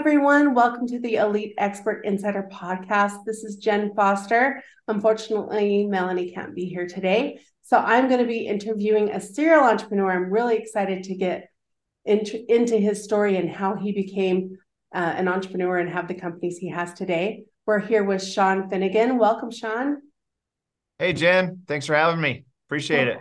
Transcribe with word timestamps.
Everyone, 0.00 0.54
welcome 0.54 0.86
to 0.86 0.98
the 0.98 1.16
Elite 1.16 1.52
Expert 1.58 2.06
Insider 2.06 2.48
Podcast. 2.50 3.22
This 3.26 3.44
is 3.44 3.56
Jenn 3.56 3.92
Foster. 3.94 4.62
Unfortunately, 4.88 5.84
Melanie 5.84 6.32
can't 6.32 6.54
be 6.54 6.64
here 6.64 6.86
today. 6.86 7.40
So 7.60 7.76
I'm 7.76 8.08
going 8.08 8.20
to 8.20 8.26
be 8.26 8.46
interviewing 8.46 9.10
a 9.10 9.20
serial 9.20 9.62
entrepreneur. 9.62 10.10
I'm 10.10 10.32
really 10.32 10.56
excited 10.56 11.02
to 11.04 11.14
get 11.14 11.50
into, 12.06 12.42
into 12.50 12.78
his 12.78 13.04
story 13.04 13.36
and 13.36 13.50
how 13.50 13.76
he 13.76 13.92
became 13.92 14.56
uh, 14.94 15.12
an 15.16 15.28
entrepreneur 15.28 15.76
and 15.76 15.90
have 15.90 16.08
the 16.08 16.14
companies 16.14 16.56
he 16.56 16.70
has 16.70 16.94
today. 16.94 17.44
We're 17.66 17.80
here 17.80 18.02
with 18.02 18.24
Shawn 18.24 18.70
Finnegan. 18.70 19.18
Welcome, 19.18 19.50
Shawn. 19.50 20.00
Hey, 20.98 21.12
Jenn. 21.12 21.64
Thanks 21.68 21.84
for 21.84 21.94
having 21.94 22.22
me. 22.22 22.46
Appreciate 22.68 23.06
it. 23.06 23.18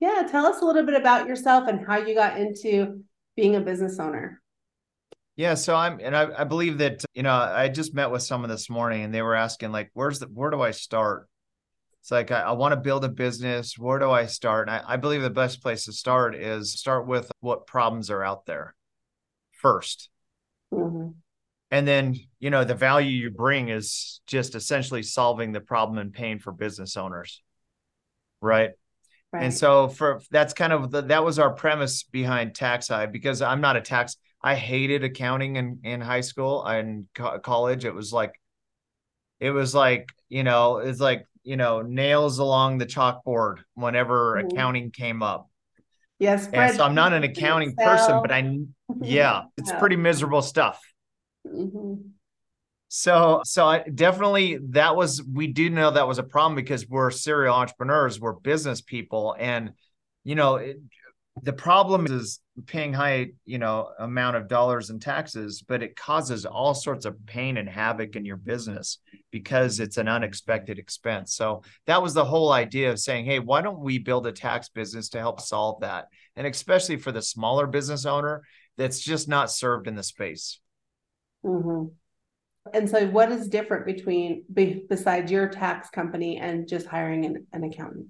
Yeah, 0.00 0.26
tell 0.30 0.46
us 0.46 0.62
a 0.62 0.64
little 0.64 0.86
bit 0.86 0.98
about 0.98 1.28
yourself 1.28 1.68
and 1.68 1.86
how 1.86 1.98
you 1.98 2.14
got 2.14 2.38
into 2.38 3.04
being 3.36 3.54
a 3.54 3.60
business 3.60 3.98
owner. 3.98 4.41
Yeah, 5.36 5.54
so 5.54 5.74
I'm, 5.74 5.98
and 6.00 6.14
I, 6.14 6.28
I 6.40 6.44
believe 6.44 6.78
that 6.78 7.04
you 7.14 7.22
know 7.22 7.32
I 7.32 7.68
just 7.68 7.94
met 7.94 8.10
with 8.10 8.22
someone 8.22 8.50
this 8.50 8.68
morning, 8.68 9.02
and 9.02 9.14
they 9.14 9.22
were 9.22 9.34
asking 9.34 9.72
like, 9.72 9.90
"Where's 9.94 10.18
the 10.18 10.26
where 10.26 10.50
do 10.50 10.60
I 10.60 10.72
start?" 10.72 11.28
It's 12.00 12.10
like 12.10 12.30
I, 12.30 12.40
I 12.40 12.52
want 12.52 12.72
to 12.72 12.80
build 12.80 13.04
a 13.04 13.08
business. 13.08 13.78
Where 13.78 13.98
do 13.98 14.10
I 14.10 14.26
start? 14.26 14.68
And 14.68 14.76
I, 14.76 14.94
I 14.94 14.96
believe 14.96 15.22
the 15.22 15.30
best 15.30 15.62
place 15.62 15.86
to 15.86 15.92
start 15.92 16.34
is 16.34 16.78
start 16.78 17.06
with 17.06 17.30
what 17.40 17.66
problems 17.66 18.10
are 18.10 18.22
out 18.22 18.44
there 18.44 18.74
1st 19.62 20.08
mm-hmm. 20.74 21.10
and 21.70 21.88
then 21.88 22.16
you 22.40 22.50
know 22.50 22.64
the 22.64 22.74
value 22.74 23.10
you 23.10 23.30
bring 23.30 23.68
is 23.68 24.20
just 24.26 24.54
essentially 24.54 25.02
solving 25.02 25.52
the 25.52 25.60
problem 25.60 25.98
and 25.98 26.12
pain 26.12 26.40
for 26.40 26.52
business 26.52 26.96
owners, 26.96 27.40
right? 28.40 28.70
Right. 29.32 29.44
And 29.44 29.54
so 29.54 29.88
for 29.88 30.20
that's 30.30 30.52
kind 30.52 30.74
of 30.74 30.90
the, 30.90 31.02
that 31.02 31.24
was 31.24 31.38
our 31.38 31.54
premise 31.54 32.02
behind 32.02 32.54
Tax 32.54 32.88
TaxHive 32.88 33.12
because 33.12 33.40
I'm 33.40 33.62
not 33.62 33.76
a 33.76 33.80
tax 33.80 34.16
I 34.42 34.54
hated 34.54 35.04
accounting 35.04 35.56
in, 35.56 35.80
in 35.84 36.00
high 36.00 36.20
school 36.20 36.64
and 36.64 37.06
co- 37.14 37.38
college. 37.38 37.84
It 37.84 37.94
was 37.94 38.12
like, 38.12 38.32
it 39.38 39.50
was 39.50 39.74
like, 39.74 40.08
you 40.28 40.42
know, 40.42 40.78
it's 40.78 41.00
like, 41.00 41.26
you 41.44 41.56
know, 41.56 41.82
nails 41.82 42.38
along 42.38 42.78
the 42.78 42.86
chalkboard 42.86 43.58
whenever 43.74 44.36
mm-hmm. 44.36 44.48
accounting 44.48 44.90
came 44.90 45.22
up. 45.22 45.48
Yes. 46.18 46.48
And 46.52 46.76
so 46.76 46.84
I'm 46.84 46.94
not 46.94 47.12
an 47.12 47.22
accounting 47.24 47.70
Excel. 47.70 47.86
person, 47.88 48.18
but 48.22 48.32
I, 48.32 48.58
yeah, 49.00 49.42
it's 49.56 49.70
yeah. 49.70 49.78
pretty 49.78 49.96
miserable 49.96 50.42
stuff. 50.42 50.80
Mm-hmm. 51.46 51.94
So, 52.94 53.40
so 53.44 53.66
I 53.66 53.84
definitely 53.88 54.58
that 54.70 54.94
was 54.96 55.22
we 55.22 55.46
do 55.46 55.70
know 55.70 55.92
that 55.92 56.06
was 56.06 56.18
a 56.18 56.22
problem 56.22 56.54
because 56.54 56.86
we're 56.86 57.10
serial 57.10 57.54
entrepreneurs, 57.54 58.20
we're 58.20 58.34
business 58.34 58.82
people, 58.82 59.34
and 59.38 59.72
you 60.24 60.34
know, 60.34 60.56
it, 60.56 60.78
the 61.40 61.52
problem 61.52 62.06
is 62.06 62.40
paying 62.66 62.92
high 62.92 63.28
you 63.46 63.58
know 63.58 63.88
amount 63.98 64.36
of 64.36 64.48
dollars 64.48 64.90
in 64.90 65.00
taxes 65.00 65.64
but 65.66 65.82
it 65.82 65.96
causes 65.96 66.44
all 66.44 66.74
sorts 66.74 67.06
of 67.06 67.24
pain 67.24 67.56
and 67.56 67.68
havoc 67.68 68.16
in 68.16 68.24
your 68.24 68.36
business 68.36 68.98
because 69.30 69.80
it's 69.80 69.96
an 69.96 70.08
unexpected 70.08 70.78
expense. 70.78 71.34
So 71.34 71.62
that 71.86 72.02
was 72.02 72.12
the 72.12 72.24
whole 72.24 72.52
idea 72.52 72.90
of 72.90 72.98
saying 72.98 73.24
hey 73.24 73.38
why 73.38 73.62
don't 73.62 73.80
we 73.80 73.98
build 73.98 74.26
a 74.26 74.32
tax 74.32 74.68
business 74.68 75.08
to 75.10 75.18
help 75.18 75.40
solve 75.40 75.80
that? 75.80 76.08
And 76.36 76.46
especially 76.46 76.96
for 76.96 77.12
the 77.12 77.22
smaller 77.22 77.66
business 77.66 78.04
owner 78.04 78.42
that's 78.76 79.00
just 79.00 79.28
not 79.28 79.50
served 79.50 79.88
in 79.88 79.94
the 79.94 80.02
space. 80.02 80.60
Mm-hmm. 81.44 81.86
and 82.72 82.88
so 82.88 83.06
what 83.08 83.32
is 83.32 83.48
different 83.48 83.84
between 83.84 84.44
besides 84.52 85.32
your 85.32 85.48
tax 85.48 85.90
company 85.90 86.38
and 86.38 86.68
just 86.68 86.86
hiring 86.86 87.24
an, 87.24 87.46
an 87.54 87.64
accountant? 87.64 88.08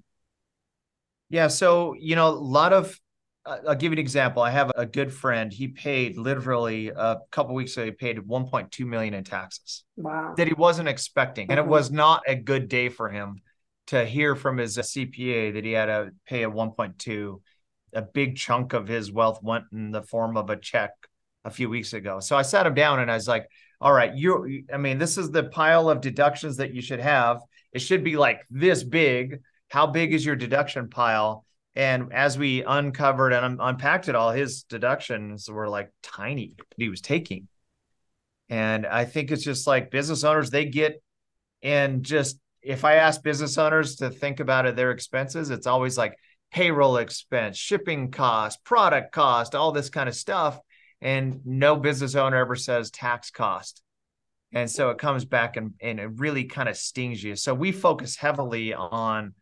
Yeah 1.29 1.47
so 1.47 1.95
you 1.97 2.17
know 2.17 2.27
a 2.27 2.35
lot 2.35 2.73
of 2.73 2.99
I'll 3.45 3.75
give 3.75 3.91
you 3.91 3.93
an 3.93 3.99
example. 3.99 4.41
I 4.41 4.51
have 4.51 4.71
a 4.75 4.85
good 4.85 5.13
friend. 5.13 5.51
He 5.51 5.67
paid 5.67 6.17
literally 6.17 6.89
a 6.89 7.17
couple 7.29 7.53
weeks 7.55 7.75
ago. 7.75 7.85
He 7.85 7.91
paid 7.91 8.17
1.2 8.17 8.85
million 8.85 9.13
in 9.13 9.23
taxes. 9.23 9.83
Wow. 9.97 10.33
That 10.37 10.47
he 10.47 10.53
wasn't 10.53 10.87
expecting, 10.87 11.49
and 11.49 11.59
mm-hmm. 11.59 11.67
it 11.67 11.71
was 11.71 11.91
not 11.91 12.23
a 12.25 12.35
good 12.35 12.69
day 12.69 12.89
for 12.89 13.09
him 13.09 13.41
to 13.87 14.05
hear 14.05 14.35
from 14.35 14.57
his 14.57 14.77
CPA 14.77 15.53
that 15.53 15.65
he 15.65 15.73
had 15.73 15.87
to 15.87 16.11
pay 16.25 16.43
a 16.43 16.49
1.2. 16.49 17.41
A 17.95 18.01
big 18.01 18.37
chunk 18.37 18.73
of 18.73 18.87
his 18.87 19.11
wealth 19.11 19.43
went 19.43 19.65
in 19.73 19.91
the 19.91 20.01
form 20.01 20.37
of 20.37 20.49
a 20.49 20.55
check 20.55 20.91
a 21.43 21.51
few 21.51 21.69
weeks 21.69 21.93
ago. 21.93 22.19
So 22.21 22.37
I 22.37 22.41
sat 22.41 22.65
him 22.65 22.73
down 22.73 22.99
and 23.01 23.11
I 23.11 23.15
was 23.15 23.27
like, 23.27 23.47
"All 23.81 23.91
right, 23.91 24.15
you. 24.15 24.63
I 24.73 24.77
mean, 24.77 24.97
this 24.97 25.17
is 25.17 25.31
the 25.31 25.43
pile 25.43 25.89
of 25.89 25.99
deductions 25.99 26.57
that 26.57 26.73
you 26.73 26.81
should 26.81 27.01
have. 27.01 27.41
It 27.73 27.79
should 27.79 28.03
be 28.03 28.15
like 28.15 28.39
this 28.49 28.83
big. 28.83 29.41
How 29.67 29.87
big 29.87 30.13
is 30.13 30.25
your 30.25 30.37
deduction 30.37 30.89
pile?" 30.89 31.45
And 31.75 32.13
as 32.13 32.37
we 32.37 32.63
uncovered 32.63 33.33
and 33.33 33.45
un- 33.45 33.57
unpacked 33.59 34.07
it 34.07 34.15
all, 34.15 34.31
his 34.31 34.63
deductions 34.63 35.49
were 35.49 35.67
like 35.67 35.91
tiny 36.03 36.53
that 36.57 36.65
he 36.77 36.89
was 36.89 37.01
taking. 37.01 37.47
And 38.49 38.85
I 38.85 39.05
think 39.05 39.31
it's 39.31 39.43
just 39.43 39.65
like 39.65 39.89
business 39.89 40.23
owners, 40.23 40.49
they 40.49 40.65
get 40.65 41.01
and 41.63 42.03
just 42.03 42.37
if 42.61 42.85
I 42.85 42.95
ask 42.95 43.23
business 43.23 43.57
owners 43.57 43.97
to 43.97 44.09
think 44.09 44.39
about 44.39 44.65
it, 44.65 44.75
their 44.75 44.91
expenses, 44.91 45.49
it's 45.49 45.67
always 45.67 45.97
like 45.97 46.17
payroll 46.51 46.97
expense, 46.97 47.57
shipping 47.57 48.11
cost, 48.11 48.63
product 48.63 49.11
cost, 49.11 49.55
all 49.55 49.71
this 49.71 49.89
kind 49.89 50.07
of 50.07 50.15
stuff. 50.15 50.59
And 51.01 51.41
no 51.45 51.75
business 51.75 52.15
owner 52.15 52.37
ever 52.37 52.55
says 52.55 52.91
tax 52.91 53.31
cost. 53.31 53.81
And 54.53 54.69
so 54.69 54.91
it 54.91 54.99
comes 54.99 55.25
back 55.25 55.57
and, 55.57 55.73
and 55.81 55.99
it 55.99 56.11
really 56.15 56.45
kind 56.45 56.69
of 56.69 56.77
stings 56.77 57.21
you. 57.23 57.35
So 57.35 57.53
we 57.53 57.71
focus 57.71 58.15
heavily 58.15 58.73
on 58.73 59.33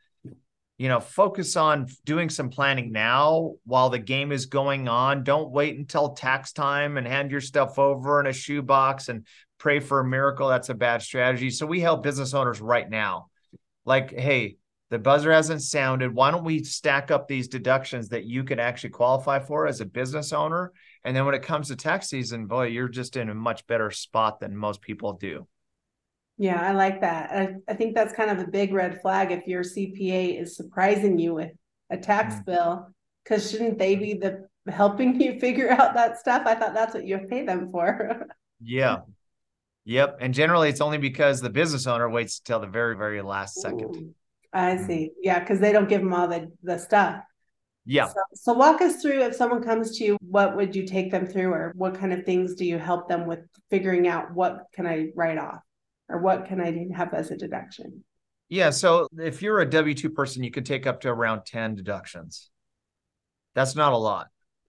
you 0.81 0.89
know, 0.89 0.99
focus 0.99 1.55
on 1.57 1.85
doing 2.05 2.27
some 2.27 2.49
planning 2.49 2.91
now 2.91 3.53
while 3.65 3.91
the 3.91 3.99
game 3.99 4.31
is 4.31 4.47
going 4.47 4.87
on. 4.87 5.23
Don't 5.23 5.51
wait 5.51 5.77
until 5.77 6.13
tax 6.13 6.53
time 6.53 6.97
and 6.97 7.05
hand 7.05 7.29
your 7.29 7.39
stuff 7.39 7.77
over 7.77 8.19
in 8.19 8.25
a 8.25 8.33
shoebox 8.33 9.07
and 9.07 9.27
pray 9.59 9.79
for 9.79 9.99
a 9.99 10.07
miracle. 10.07 10.47
That's 10.47 10.69
a 10.69 10.73
bad 10.73 11.03
strategy. 11.03 11.51
So 11.51 11.67
we 11.67 11.81
help 11.81 12.01
business 12.01 12.33
owners 12.33 12.61
right 12.61 12.89
now. 12.89 13.27
Like, 13.85 14.09
hey, 14.17 14.57
the 14.89 14.97
buzzer 14.97 15.31
hasn't 15.31 15.61
sounded. 15.61 16.15
Why 16.15 16.31
don't 16.31 16.43
we 16.43 16.63
stack 16.63 17.11
up 17.11 17.27
these 17.27 17.47
deductions 17.47 18.09
that 18.09 18.25
you 18.25 18.43
can 18.43 18.59
actually 18.59 18.89
qualify 18.89 19.37
for 19.37 19.67
as 19.67 19.81
a 19.81 19.85
business 19.85 20.33
owner? 20.33 20.71
And 21.03 21.15
then 21.15 21.27
when 21.27 21.35
it 21.35 21.43
comes 21.43 21.67
to 21.67 21.75
tax 21.75 22.09
season, 22.09 22.47
boy, 22.47 22.69
you're 22.69 22.89
just 22.89 23.17
in 23.17 23.29
a 23.29 23.35
much 23.35 23.67
better 23.67 23.91
spot 23.91 24.39
than 24.39 24.57
most 24.57 24.81
people 24.81 25.13
do. 25.13 25.45
Yeah, 26.37 26.61
I 26.61 26.71
like 26.71 27.01
that. 27.01 27.31
I, 27.31 27.55
I 27.67 27.75
think 27.75 27.95
that's 27.95 28.13
kind 28.13 28.31
of 28.31 28.39
a 28.39 28.49
big 28.49 28.73
red 28.73 29.01
flag 29.01 29.31
if 29.31 29.45
your 29.47 29.63
CPA 29.63 30.41
is 30.41 30.55
surprising 30.55 31.19
you 31.19 31.35
with 31.35 31.51
a 31.89 31.97
tax 31.97 32.35
mm. 32.35 32.45
bill, 32.45 32.87
because 33.23 33.49
shouldn't 33.49 33.77
they 33.77 33.95
be 33.95 34.15
the 34.15 34.47
helping 34.67 35.19
you 35.21 35.39
figure 35.39 35.69
out 35.69 35.93
that 35.93 36.17
stuff? 36.19 36.43
I 36.45 36.55
thought 36.55 36.73
that's 36.73 36.93
what 36.93 37.05
you 37.05 37.19
pay 37.29 37.45
them 37.45 37.69
for. 37.71 38.27
yeah. 38.61 38.99
Yep. 39.85 40.17
And 40.21 40.33
generally 40.33 40.69
it's 40.69 40.81
only 40.81 40.99
because 40.99 41.41
the 41.41 41.49
business 41.49 41.87
owner 41.87 42.09
waits 42.09 42.39
till 42.39 42.59
the 42.59 42.67
very, 42.67 42.95
very 42.95 43.21
last 43.21 43.55
second. 43.55 43.95
Ooh, 43.95 44.13
I 44.53 44.75
mm. 44.75 44.87
see. 44.87 45.11
Yeah, 45.21 45.39
because 45.39 45.59
they 45.59 45.71
don't 45.71 45.89
give 45.89 46.01
them 46.01 46.13
all 46.13 46.27
the, 46.27 46.51
the 46.63 46.77
stuff. 46.77 47.23
Yeah. 47.85 48.07
So, 48.07 48.21
so, 48.33 48.53
walk 48.53 48.81
us 48.81 49.01
through 49.01 49.23
if 49.23 49.35
someone 49.35 49.63
comes 49.63 49.97
to 49.97 50.03
you, 50.03 50.17
what 50.21 50.55
would 50.55 50.75
you 50.75 50.85
take 50.85 51.09
them 51.11 51.25
through 51.25 51.51
or 51.51 51.73
what 51.75 51.95
kind 51.95 52.13
of 52.13 52.25
things 52.25 52.53
do 52.53 52.63
you 52.63 52.77
help 52.77 53.09
them 53.09 53.25
with 53.25 53.39
figuring 53.71 54.07
out 54.07 54.33
what 54.33 54.65
can 54.73 54.85
I 54.85 55.09
write 55.15 55.39
off? 55.39 55.61
Or 56.11 56.19
what 56.19 56.45
can 56.45 56.61
I 56.61 56.87
have 56.95 57.13
as 57.13 57.31
a 57.31 57.37
deduction? 57.37 58.03
Yeah. 58.49 58.69
So 58.69 59.07
if 59.17 59.41
you're 59.41 59.61
a 59.61 59.69
W 59.69 59.95
2 59.95 60.09
person, 60.09 60.43
you 60.43 60.51
could 60.51 60.65
take 60.65 60.85
up 60.85 61.01
to 61.01 61.09
around 61.09 61.45
10 61.45 61.75
deductions. 61.75 62.49
That's 63.55 63.75
not 63.75 63.93
a 63.93 63.97
lot. 63.97 64.25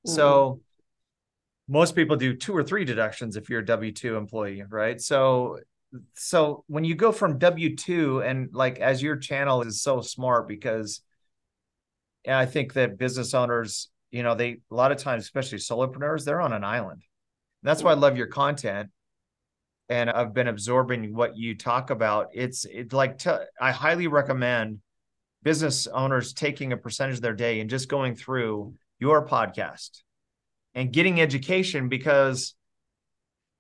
Mm-hmm. 0.07 0.15
So 0.15 0.61
most 1.69 1.97
people 1.97 2.17
do 2.17 2.35
two 2.35 2.57
or 2.57 2.63
three 2.63 2.85
deductions 2.85 3.37
if 3.37 3.51
you're 3.51 3.61
a 3.61 3.67
W 3.67 3.91
2 3.91 4.17
employee, 4.17 4.63
right? 4.69 5.01
So 5.01 5.59
so 6.15 6.65
when 6.69 6.85
you 6.85 6.95
go 6.95 7.13
from 7.13 7.39
W 7.39 7.77
2 7.77 8.23
and 8.23 8.49
like 8.53 8.79
as 8.79 9.03
your 9.03 9.17
channel 9.17 9.63
is 9.63 9.83
so 9.83 10.01
smart 10.01 10.49
because 10.49 11.03
I 12.27 12.47
think 12.47 12.75
that 12.75 12.99
business 12.99 13.35
owners, 13.35 13.91
you 14.11 14.23
know, 14.23 14.35
they 14.35 14.59
a 14.71 14.75
lot 14.75 14.93
of 14.93 14.99
times, 14.99 15.25
especially 15.25 15.59
solopreneurs, 15.59 16.25
they're 16.25 16.41
on 16.41 16.53
an 16.53 16.65
island. 16.65 17.03
That's 17.63 17.83
why 17.83 17.91
I 17.91 17.95
love 17.95 18.17
your 18.17 18.29
content 18.29 18.91
and 19.93 20.09
I've 20.09 20.33
been 20.33 20.49
absorbing 20.49 21.15
what 21.15 21.37
you 21.37 21.55
talk 21.55 21.91
about. 21.91 22.29
It's 22.33 22.65
it's 22.65 22.95
like 22.95 23.19
t- 23.19 23.31
I 23.61 23.73
highly 23.73 24.07
recommend 24.07 24.81
business 25.43 25.87
owners 25.87 26.33
taking 26.33 26.73
a 26.73 26.79
percentage 26.79 27.17
of 27.17 27.21
their 27.21 27.35
day 27.35 27.61
and 27.61 27.69
just 27.69 27.91
going 27.91 28.15
through 28.15 28.73
your 28.99 29.27
podcast 29.27 30.01
and 30.75 30.91
getting 30.91 31.21
education 31.21 31.91
because 31.91 32.55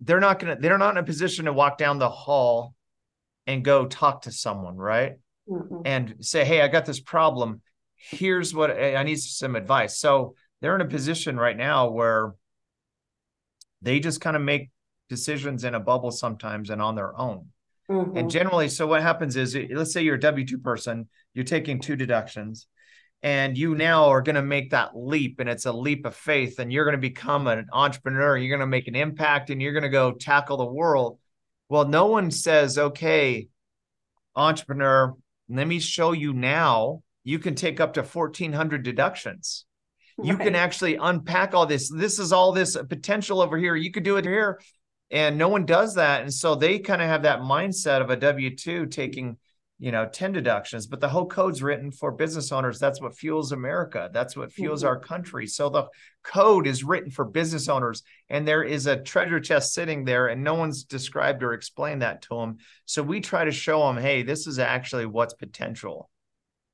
they're 0.00 0.20
not 0.20 0.38
gonna 0.38 0.56
they're 0.58 0.78
not 0.78 0.92
in 0.92 0.96
a 0.96 1.02
position 1.02 1.44
to 1.44 1.52
walk 1.52 1.76
down 1.76 1.98
the 1.98 2.08
hall 2.08 2.74
and 3.46 3.62
go 3.62 3.84
talk 3.84 4.22
to 4.22 4.32
someone, 4.32 4.76
right? 4.76 5.16
Mm-hmm. 5.46 5.82
And 5.84 6.14
say, 6.20 6.46
hey, 6.46 6.62
I 6.62 6.68
got 6.68 6.86
this 6.86 7.00
problem. 7.00 7.60
Here's 7.96 8.54
what 8.54 8.70
I 8.70 9.02
need 9.02 9.20
some 9.20 9.54
advice. 9.54 9.98
So 9.98 10.34
they're 10.62 10.76
in 10.76 10.80
a 10.80 10.88
position 10.88 11.36
right 11.36 11.56
now 11.56 11.90
where 11.90 12.32
they 13.82 14.00
just 14.00 14.22
kind 14.22 14.34
of 14.34 14.40
make 14.40 14.70
decisions 15.12 15.64
in 15.64 15.74
a 15.74 15.80
bubble 15.80 16.10
sometimes 16.10 16.70
and 16.70 16.80
on 16.80 16.94
their 16.94 17.14
own. 17.18 17.48
Mm-hmm. 17.90 18.16
And 18.16 18.30
generally, 18.30 18.68
so 18.70 18.86
what 18.86 19.02
happens 19.02 19.36
is, 19.36 19.54
let's 19.70 19.92
say 19.92 20.02
you're 20.02 20.14
a 20.14 20.20
W 20.20 20.46
2 20.46 20.58
person, 20.58 21.08
you're 21.34 21.44
taking 21.44 21.78
two 21.78 21.96
deductions, 21.96 22.66
and 23.22 23.56
you 23.56 23.74
now 23.74 24.08
are 24.08 24.22
going 24.22 24.34
to 24.36 24.42
make 24.42 24.70
that 24.70 24.96
leap 24.96 25.38
and 25.38 25.48
it's 25.48 25.66
a 25.66 25.72
leap 25.72 26.04
of 26.06 26.14
faith 26.14 26.58
and 26.58 26.72
you're 26.72 26.84
going 26.84 26.96
to 26.96 27.08
become 27.08 27.46
an 27.46 27.66
entrepreneur 27.72 28.36
you're 28.36 28.56
going 28.56 28.66
to 28.66 28.66
make 28.66 28.88
an 28.88 28.96
impact 28.96 29.50
and 29.50 29.62
you're 29.62 29.72
going 29.72 29.82
to 29.82 29.88
go 29.88 30.12
tackle 30.12 30.56
the 30.56 30.64
world 30.64 31.18
well 31.68 31.86
no 31.86 32.06
one 32.06 32.30
says 32.30 32.78
okay 32.78 33.48
entrepreneur 34.34 35.14
let 35.48 35.66
me 35.66 35.78
show 35.78 36.12
you 36.12 36.32
now 36.32 37.02
you 37.24 37.38
can 37.38 37.54
take 37.54 37.80
up 37.80 37.94
to 37.94 38.02
1400 38.02 38.82
deductions 38.82 39.66
right. 40.18 40.26
you 40.26 40.36
can 40.36 40.56
actually 40.56 40.96
unpack 40.96 41.54
all 41.54 41.66
this 41.66 41.90
this 41.90 42.18
is 42.18 42.32
all 42.32 42.52
this 42.52 42.76
potential 42.88 43.40
over 43.40 43.56
here 43.56 43.76
you 43.76 43.92
could 43.92 44.02
do 44.02 44.16
it 44.16 44.24
here 44.24 44.60
and 45.12 45.36
no 45.36 45.48
one 45.48 45.66
does 45.66 45.94
that. 45.96 46.22
And 46.22 46.32
so 46.32 46.54
they 46.54 46.78
kind 46.78 47.02
of 47.02 47.08
have 47.08 47.22
that 47.22 47.40
mindset 47.40 48.00
of 48.00 48.10
a 48.10 48.16
w2 48.16 48.90
taking 48.90 49.36
you 49.78 49.90
know 49.90 50.08
10 50.08 50.30
deductions 50.30 50.86
but 50.86 51.00
the 51.00 51.08
whole 51.08 51.26
code's 51.26 51.60
written 51.62 51.90
for 51.92 52.12
business 52.12 52.50
owners. 52.50 52.78
That's 52.78 53.00
what 53.00 53.16
fuels 53.16 53.52
america. 53.52 54.10
That's 54.12 54.36
what 54.36 54.52
fuels 54.52 54.80
mm-hmm. 54.80 54.88
our 54.88 54.98
country. 54.98 55.46
So 55.46 55.68
the 55.68 55.88
code 56.22 56.66
is 56.66 56.82
written 56.82 57.10
for 57.10 57.24
business 57.24 57.68
owners 57.68 58.02
and 58.30 58.48
there 58.48 58.62
is 58.62 58.86
a 58.86 59.02
treasure 59.02 59.40
chest 59.40 59.74
sitting 59.74 60.04
there 60.04 60.28
and 60.28 60.42
no 60.42 60.54
one's 60.54 60.84
described 60.84 61.42
or 61.42 61.52
explained 61.52 62.02
that 62.02 62.22
to 62.22 62.36
them 62.36 62.56
so 62.86 63.02
we 63.02 63.20
try 63.20 63.44
to 63.44 63.52
show 63.52 63.80
them 63.80 64.02
hey 64.02 64.22
this 64.22 64.46
is 64.46 64.58
actually 64.58 65.06
what's 65.06 65.34
potential. 65.34 66.08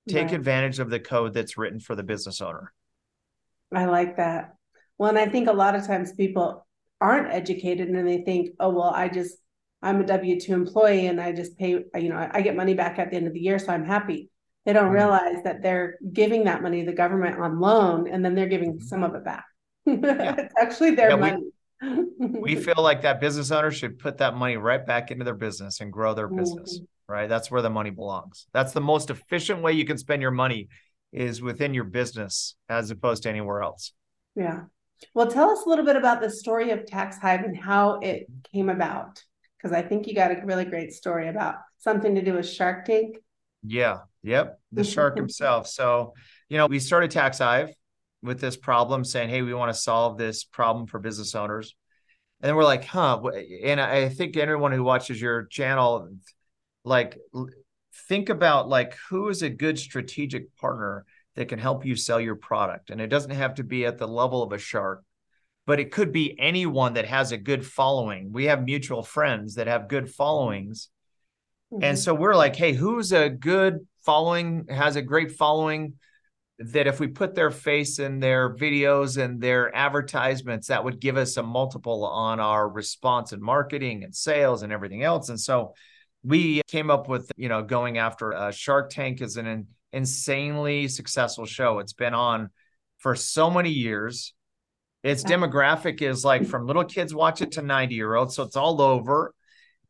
Take 0.09 0.27
right. 0.27 0.35
advantage 0.35 0.79
of 0.79 0.89
the 0.89 1.01
code 1.01 1.35
that's 1.35 1.59
written 1.59 1.81
for 1.81 1.95
the 1.95 2.03
business 2.03 2.41
owner. 2.41 2.73
I 3.75 3.87
like 3.87 4.17
that. 4.17 4.55
Well 4.97 5.11
and 5.11 5.19
i 5.19 5.27
think 5.27 5.49
a 5.49 5.53
lot 5.53 5.75
of 5.75 5.87
times 5.87 6.13
people 6.13 6.67
aren't 7.01 7.33
educated 7.33 7.89
and 7.89 8.09
they 8.09 8.23
think 8.23 8.51
oh 8.61 8.71
well 8.71 8.93
i 8.95 9.09
just 9.09 9.37
I'm 9.83 10.01
a 10.01 10.07
W 10.07 10.41
2 10.41 10.53
employee 10.55 11.07
and 11.07 11.21
I 11.21 11.33
just 11.33 11.57
pay, 11.57 11.85
you 11.95 12.09
know, 12.09 12.29
I 12.33 12.43
get 12.43 12.57
money 12.57 12.75
back 12.75 12.99
at 12.99 13.11
the 13.11 13.17
end 13.17 13.27
of 13.27 13.33
the 13.33 13.41
year. 13.41 13.59
So 13.59 13.73
I'm 13.73 13.85
happy. 13.85 14.31
They 14.65 14.73
don't 14.73 14.87
mm-hmm. 14.87 14.95
realize 14.95 15.43
that 15.45 15.63
they're 15.63 15.99
giving 16.13 16.45
that 16.45 16.63
money 16.63 16.81
to 16.81 16.91
the 16.91 16.97
government 16.97 17.39
on 17.39 17.61
loan 17.61 18.09
and 18.09 18.25
then 18.25 18.35
they're 18.35 18.49
giving 18.49 18.75
mm-hmm. 18.75 18.87
some 18.87 19.05
of 19.05 19.15
it 19.15 19.25
back. 19.25 19.45
Yeah. 19.87 20.35
it's 20.39 20.55
actually 20.61 20.95
their 20.95 21.11
yeah, 21.11 21.17
money. 21.17 21.43
We, 21.81 22.27
we, 22.41 22.57
feel 22.63 22.75
like 22.83 23.03
that 23.03 23.21
business 23.21 23.53
owner 23.53 23.71
should 23.71 23.99
put 23.99 24.19
that 24.19 24.35
money 24.35 24.57
right 24.57 24.85
back 24.85 25.11
into 25.11 25.25
their 25.25 25.35
business 25.35 25.81
and 25.81 25.93
grow 25.93 26.13
their 26.13 26.29
business, 26.29 26.81
mm-hmm. 26.81 27.13
right? 27.13 27.29
That's 27.29 27.51
where 27.51 27.63
the 27.63 27.71
money 27.71 27.91
belongs. 27.91 28.47
That's 28.53 28.73
the 28.73 28.81
most 28.81 29.11
efficient 29.11 29.63
way 29.63 29.73
you 29.73 29.85
can 29.85 29.97
spend 29.97 30.23
your 30.23 30.33
money 30.33 30.69
is 31.13 31.41
within 31.41 31.73
your 31.73 31.85
business 31.85 32.57
as 32.69 32.91
opposed 32.91 33.23
to 33.23 33.31
anywhere 33.31 33.63
else. 33.63 33.93
Yeah. 34.35 34.65
Well, 35.15 35.29
tell 35.29 35.51
us 35.51 35.65
a 35.65 35.69
little 35.69 35.85
bit 35.85 35.97
about 35.97 36.21
the 36.21 36.31
story 36.31 36.71
of 36.71 36.85
TaxHive 36.85 37.45
and 37.45 37.57
how 37.57 38.01
it 38.01 38.27
came 38.53 38.69
about 38.69 39.23
because 39.57 39.77
I 39.77 39.83
think 39.83 40.07
you 40.07 40.15
got 40.15 40.31
a 40.31 40.41
really 40.45 40.65
great 40.65 40.93
story 40.93 41.29
about 41.29 41.57
something 41.79 42.15
to 42.15 42.23
do 42.23 42.35
with 42.35 42.49
Shark 42.49 42.85
Tank. 42.85 43.17
Yeah. 43.63 43.99
Yep. 44.23 44.61
The 44.73 44.83
mm-hmm. 44.83 44.91
shark 44.91 45.17
himself. 45.17 45.67
So, 45.67 46.15
you 46.49 46.59
know, 46.59 46.67
we 46.67 46.79
started 46.79 47.11
TaxHive 47.11 47.71
with 48.23 48.41
this 48.41 48.57
problem 48.57 49.05
saying, 49.05 49.31
hey, 49.31 49.43
we 49.43 49.55
want 49.55 49.73
to 49.73 49.81
solve 49.81 50.19
this 50.19 50.45
problem 50.45 50.87
for 50.87 50.99
business 50.99 51.35
owners. 51.35 51.75
And 52.41 52.49
then 52.49 52.57
we're 52.57 52.65
like, 52.65 52.85
huh. 52.85 53.21
And 53.65 53.81
I 53.81 54.09
think 54.09 54.37
anyone 54.37 54.73
who 54.73 54.85
watches 54.85 55.21
your 55.21 55.47
channel, 55.47 56.09
like, 56.85 57.19
think 58.09 58.29
about 58.29 58.69
like 58.69 58.95
who 59.11 59.29
is 59.29 59.43
a 59.43 59.51
good 59.51 59.79
strategic 59.79 60.57
partner 60.57 61.05
that 61.39 61.49
can 61.49 61.59
help 61.59 61.87
you 61.87 61.97
sell 61.97 62.21
your 62.21 62.37
product. 62.37 62.91
And 62.91 63.01
it 63.01 63.07
doesn't 63.07 63.31
have 63.31 63.55
to 63.55 63.65
be 63.65 63.87
at 63.87 63.97
the 63.97 64.07
level 64.07 64.43
of 64.43 64.53
a 64.53 64.59
shark 64.59 65.03
but 65.69 65.79
it 65.79 65.93
could 65.93 66.13
be 66.13 66.35
anyone 66.41 66.95
that 66.95 67.05
has 67.05 67.31
a 67.31 67.37
good 67.37 67.65
following. 67.65 68.33
We 68.33 68.47
have 68.47 68.65
mutual 68.65 69.03
friends 69.03 69.57
that 69.57 69.67
have 69.67 69.87
good 69.87 70.11
followings. 70.11 70.89
Mm-hmm. 71.71 71.85
And 71.85 71.99
so 71.99 72.15
we're 72.15 72.35
like, 72.35 72.57
hey, 72.57 72.73
who's 72.73 73.13
a 73.13 73.29
good 73.29 73.87
following, 74.01 74.65
has 74.71 74.97
a 74.97 75.03
great 75.03 75.33
following 75.33 75.93
that 76.59 76.87
if 76.87 77.01
we 77.01 77.07
put 77.07 77.35
their 77.35 77.51
face 77.51 77.99
in 77.99 78.19
their 78.19 78.57
videos 78.57 79.23
and 79.23 79.43
their 79.43 79.73
advertisements, 79.77 80.69
that 80.69 80.85
would 80.85 81.01
give 81.01 81.19
us 81.19 81.37
a 81.37 81.43
multiple 81.43 82.07
on 82.07 82.41
our 82.41 82.67
response 82.67 83.33
and 83.33 83.43
marketing 83.43 84.05
and 84.05 84.17
sales 84.17 84.63
and 84.63 84.73
everything 84.73 85.03
else. 85.03 85.29
And 85.29 85.39
so 85.39 85.75
we 86.23 86.63
came 86.67 86.91
up 86.91 87.11
with, 87.11 87.31
you 87.37 87.51
know, 87.51 87.63
going 87.63 87.99
after 87.99 88.33
uh, 88.33 88.53
Shark 88.53 88.89
Tank 88.89 89.21
as 89.21 89.37
an 89.37 89.67
insanely 89.93 90.89
successful 90.89 91.47
show. 91.47 91.79
It's 91.79 91.93
been 91.93 92.15
on 92.15 92.51
for 92.99 93.15
so 93.15 93.51
many 93.51 93.71
years 93.71 94.35
its 95.03 95.23
demographic 95.23 96.03
is 96.03 96.25
like 96.25 96.47
from 96.47 96.67
little 96.67 96.85
kids 96.85 97.15
watch 97.15 97.41
it 97.41 97.53
to 97.53 97.63
90 97.63 97.95
year 97.95 98.15
olds. 98.15 98.35
So 98.35 98.43
it's 98.43 98.57
all 98.57 98.81
over. 98.83 99.35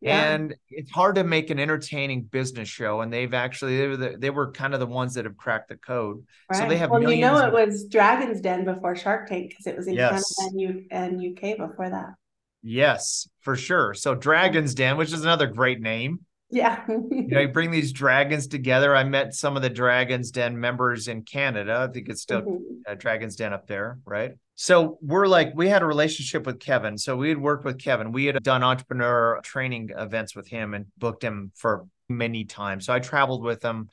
Yeah. 0.00 0.32
And 0.32 0.54
it's 0.70 0.90
hard 0.92 1.16
to 1.16 1.24
make 1.24 1.50
an 1.50 1.58
entertaining 1.58 2.22
business 2.22 2.68
show. 2.68 3.00
And 3.00 3.12
they've 3.12 3.34
actually, 3.34 3.78
they 3.78 3.86
were, 3.88 3.96
the, 3.96 4.16
they 4.16 4.30
were 4.30 4.52
kind 4.52 4.74
of 4.74 4.80
the 4.80 4.86
ones 4.86 5.14
that 5.14 5.24
have 5.24 5.36
cracked 5.36 5.70
the 5.70 5.76
code. 5.76 6.24
Right. 6.48 6.58
So 6.58 6.68
they 6.68 6.76
have 6.76 6.90
Well, 6.90 7.02
you 7.02 7.20
know, 7.20 7.44
it 7.46 7.52
was 7.52 7.86
Dragon's 7.86 8.40
Den 8.40 8.64
before 8.64 8.94
Shark 8.94 9.28
Tank 9.28 9.48
because 9.48 9.66
it 9.66 9.76
was 9.76 9.88
in 9.88 9.94
yes. 9.94 10.36
Canada 10.38 10.50
and, 10.50 10.60
U- 10.60 10.86
and 10.90 11.36
UK 11.36 11.58
before 11.58 11.90
that. 11.90 12.10
Yes, 12.62 13.28
for 13.40 13.56
sure. 13.56 13.94
So 13.94 14.14
Dragon's 14.14 14.74
Den, 14.74 14.98
which 14.98 15.12
is 15.12 15.22
another 15.22 15.46
great 15.46 15.80
name. 15.80 16.20
Yeah. 16.50 16.82
you 16.88 17.28
know, 17.28 17.40
you 17.40 17.48
bring 17.52 17.70
these 17.70 17.92
dragons 17.92 18.46
together. 18.46 18.96
I 18.96 19.04
met 19.04 19.34
some 19.34 19.56
of 19.56 19.62
the 19.62 19.70
Dragon's 19.70 20.30
Den 20.30 20.58
members 20.58 21.08
in 21.08 21.22
Canada. 21.22 21.86
I 21.88 21.92
think 21.92 22.08
it's 22.08 22.22
still 22.22 22.42
mm-hmm. 22.42 22.94
Dragon's 22.98 23.36
Den 23.36 23.52
up 23.52 23.66
there, 23.66 23.98
right? 24.04 24.32
So 24.54 24.98
we're 25.02 25.26
like, 25.26 25.52
we 25.54 25.68
had 25.68 25.82
a 25.82 25.86
relationship 25.86 26.46
with 26.46 26.58
Kevin. 26.58 26.98
So 26.98 27.16
we 27.16 27.28
had 27.28 27.38
worked 27.38 27.64
with 27.64 27.78
Kevin. 27.78 28.12
We 28.12 28.24
had 28.24 28.42
done 28.42 28.62
entrepreneur 28.62 29.40
training 29.42 29.90
events 29.96 30.34
with 30.34 30.48
him 30.48 30.74
and 30.74 30.86
booked 30.96 31.22
him 31.22 31.52
for 31.54 31.86
many 32.08 32.44
times. 32.44 32.86
So 32.86 32.92
I 32.92 32.98
traveled 32.98 33.44
with 33.44 33.62
him 33.62 33.88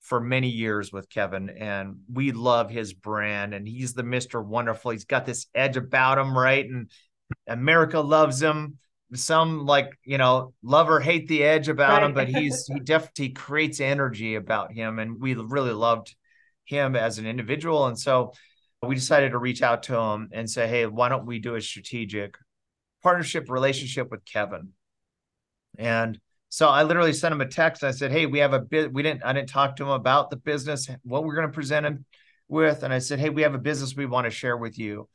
for 0.00 0.20
many 0.20 0.48
years 0.48 0.92
with 0.92 1.08
Kevin 1.08 1.48
and 1.48 2.00
we 2.12 2.32
love 2.32 2.70
his 2.70 2.92
brand 2.92 3.54
and 3.54 3.66
he's 3.66 3.94
the 3.94 4.02
Mr. 4.02 4.44
Wonderful. 4.44 4.90
He's 4.90 5.04
got 5.04 5.24
this 5.24 5.46
edge 5.54 5.76
about 5.76 6.18
him, 6.18 6.36
right? 6.36 6.66
And 6.66 6.90
America 7.46 8.00
loves 8.00 8.42
him 8.42 8.78
some 9.14 9.66
like 9.66 9.98
you 10.04 10.18
know 10.18 10.54
love 10.62 10.88
or 10.88 11.00
hate 11.00 11.28
the 11.28 11.42
edge 11.42 11.68
about 11.68 12.00
right. 12.00 12.02
him 12.04 12.14
but 12.14 12.28
he's 12.28 12.66
he 12.66 12.80
definitely 12.84 13.28
creates 13.30 13.80
energy 13.80 14.34
about 14.34 14.72
him 14.72 14.98
and 14.98 15.20
we 15.20 15.34
really 15.34 15.72
loved 15.72 16.14
him 16.64 16.96
as 16.96 17.18
an 17.18 17.26
individual 17.26 17.86
and 17.86 17.98
so 17.98 18.32
we 18.82 18.94
decided 18.94 19.30
to 19.30 19.38
reach 19.38 19.62
out 19.62 19.82
to 19.84 19.96
him 19.96 20.28
and 20.32 20.48
say 20.48 20.66
hey 20.66 20.86
why 20.86 21.08
don't 21.08 21.26
we 21.26 21.38
do 21.38 21.56
a 21.56 21.60
strategic 21.60 22.36
partnership 23.02 23.50
relationship 23.50 24.10
with 24.10 24.24
kevin 24.24 24.70
and 25.78 26.18
so 26.48 26.68
i 26.68 26.82
literally 26.82 27.12
sent 27.12 27.32
him 27.32 27.40
a 27.40 27.46
text 27.46 27.84
i 27.84 27.90
said 27.90 28.10
hey 28.10 28.24
we 28.26 28.38
have 28.38 28.54
a 28.54 28.60
bit 28.60 28.92
we 28.92 29.02
didn't 29.02 29.22
i 29.24 29.32
didn't 29.32 29.48
talk 29.48 29.76
to 29.76 29.82
him 29.82 29.90
about 29.90 30.30
the 30.30 30.36
business 30.36 30.88
what 31.02 31.24
we're 31.24 31.34
going 31.34 31.46
to 31.46 31.52
present 31.52 31.84
him 31.84 32.04
with 32.48 32.82
and 32.82 32.94
i 32.94 32.98
said 32.98 33.18
hey 33.18 33.28
we 33.28 33.42
have 33.42 33.54
a 33.54 33.58
business 33.58 33.94
we 33.94 34.06
want 34.06 34.24
to 34.24 34.30
share 34.30 34.56
with 34.56 34.78
you 34.78 35.06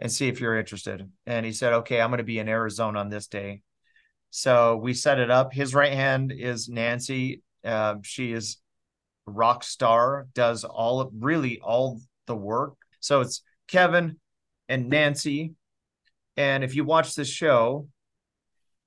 and 0.00 0.10
see 0.10 0.28
if 0.28 0.40
you're 0.40 0.58
interested. 0.58 1.08
And 1.26 1.44
he 1.44 1.52
said, 1.52 1.74
okay, 1.74 2.00
I'm 2.00 2.10
going 2.10 2.18
to 2.18 2.24
be 2.24 2.38
in 2.38 2.48
Arizona 2.48 2.98
on 2.98 3.10
this 3.10 3.26
day. 3.26 3.62
So 4.30 4.76
we 4.76 4.94
set 4.94 5.18
it 5.18 5.30
up. 5.30 5.52
His 5.52 5.74
right 5.74 5.92
hand 5.92 6.32
is 6.32 6.68
Nancy. 6.68 7.42
Uh, 7.64 7.96
she 8.02 8.32
is 8.32 8.58
rock 9.26 9.62
star, 9.62 10.26
does 10.34 10.64
all 10.64 11.00
of 11.00 11.10
really 11.18 11.60
all 11.60 12.00
the 12.26 12.36
work. 12.36 12.74
So 13.00 13.20
it's 13.20 13.42
Kevin 13.68 14.16
and 14.68 14.88
Nancy. 14.88 15.54
And 16.36 16.64
if 16.64 16.74
you 16.74 16.84
watch 16.84 17.14
the 17.14 17.24
show, 17.24 17.88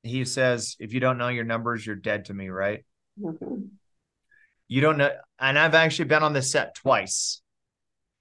he 0.01 0.25
says, 0.25 0.75
if 0.79 0.93
you 0.93 0.99
don't 0.99 1.17
know 1.17 1.27
your 1.27 1.43
numbers, 1.43 1.85
you're 1.85 1.95
dead 1.95 2.25
to 2.25 2.33
me, 2.33 2.49
right? 2.49 2.83
Mm-hmm. 3.21 3.65
You 4.67 4.81
don't 4.81 4.97
know. 4.97 5.11
And 5.39 5.59
I've 5.59 5.75
actually 5.75 6.05
been 6.05 6.23
on 6.23 6.33
the 6.33 6.41
set 6.41 6.73
twice 6.73 7.42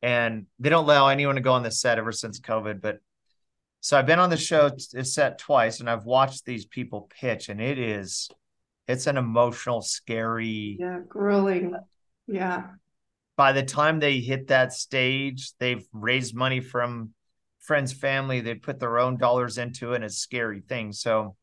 and 0.03 0.47
they 0.59 0.69
don't 0.69 0.85
allow 0.85 1.09
anyone 1.09 1.37
to 1.37 1.41
go 1.41 1.53
on 1.53 1.63
the 1.63 1.71
set 1.71 1.99
ever 1.99 2.13
since 2.13 2.41
COVID. 2.41 2.81
But 2.81 2.99
so 3.81 3.99
I've 3.99 4.07
been 4.07 4.19
on 4.19 4.31
the 4.31 4.37
show 4.37 4.71
set 4.77 5.39
twice, 5.39 5.81
and 5.81 5.89
I've 5.89 6.05
watched 6.05 6.45
these 6.45 6.67
people 6.67 7.09
pitch, 7.21 7.49
and 7.49 7.61
it 7.61 7.79
is 7.79 8.29
it's 8.89 9.07
an 9.07 9.17
emotional, 9.17 9.81
scary, 9.81 10.77
yeah, 10.79 11.01
grueling, 11.09 11.75
yeah. 12.27 12.65
By 13.37 13.53
the 13.53 13.63
time 13.63 13.99
they 13.99 14.21
hit 14.21 14.49
that 14.49 14.73
stage, 14.73 15.53
they've 15.59 15.87
raised 15.93 16.35
money 16.35 16.61
from 16.61 17.15
friends, 17.61 17.93
family. 17.93 18.41
They 18.41 18.55
put 18.55 18.79
their 18.79 18.99
own 18.99 19.17
dollars 19.17 19.57
into 19.57 19.93
it, 19.93 19.97
and 19.97 20.05
it's 20.05 20.17
a 20.17 20.19
scary 20.19 20.61
thing. 20.61 20.93
So, 20.93 21.37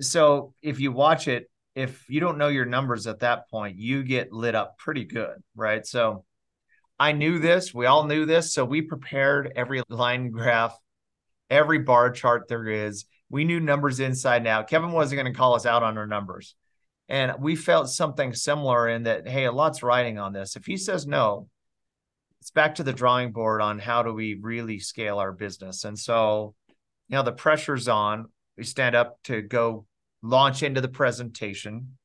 so 0.00 0.54
if 0.62 0.80
you 0.80 0.92
watch 0.92 1.28
it, 1.28 1.50
if 1.74 2.08
you 2.08 2.20
don't 2.20 2.38
know 2.38 2.48
your 2.48 2.64
numbers 2.64 3.06
at 3.06 3.20
that 3.20 3.48
point, 3.50 3.78
you 3.78 4.02
get 4.02 4.32
lit 4.32 4.54
up 4.54 4.78
pretty 4.78 5.04
good, 5.04 5.42
right? 5.54 5.86
So 5.86 6.24
I 6.98 7.12
knew 7.12 7.38
this. 7.38 7.74
We 7.74 7.86
all 7.86 8.04
knew 8.04 8.24
this. 8.24 8.52
So 8.52 8.64
we 8.64 8.82
prepared 8.82 9.52
every 9.56 9.82
line 9.88 10.30
graph, 10.30 10.78
every 11.50 11.80
bar 11.80 12.10
chart 12.10 12.48
there 12.48 12.68
is. 12.68 13.04
We 13.30 13.44
knew 13.44 13.60
numbers 13.60 14.00
inside 14.00 14.38
and 14.38 14.48
out. 14.48 14.68
Kevin 14.68 14.92
wasn't 14.92 15.20
going 15.20 15.32
to 15.32 15.36
call 15.36 15.54
us 15.54 15.66
out 15.66 15.82
on 15.82 15.98
our 15.98 16.06
numbers. 16.06 16.54
And 17.08 17.32
we 17.40 17.56
felt 17.56 17.90
something 17.90 18.32
similar 18.32 18.88
in 18.88 19.02
that, 19.04 19.28
hey, 19.28 19.44
a 19.44 19.52
lot's 19.52 19.82
riding 19.82 20.18
on 20.18 20.32
this. 20.32 20.56
If 20.56 20.64
he 20.66 20.76
says 20.76 21.06
no, 21.06 21.48
it's 22.40 22.50
back 22.50 22.76
to 22.76 22.82
the 22.82 22.92
drawing 22.92 23.32
board 23.32 23.60
on 23.60 23.78
how 23.78 24.02
do 24.02 24.12
we 24.12 24.34
really 24.34 24.78
scale 24.78 25.18
our 25.18 25.32
business. 25.32 25.84
And 25.84 25.98
so, 25.98 26.54
now 27.08 27.22
the 27.22 27.32
pressure's 27.32 27.88
on. 27.88 28.26
We 28.56 28.64
stand 28.64 28.94
up 28.94 29.18
to 29.24 29.42
go 29.42 29.86
launch 30.22 30.62
into 30.62 30.80
the 30.80 30.88
presentation. 30.88 31.96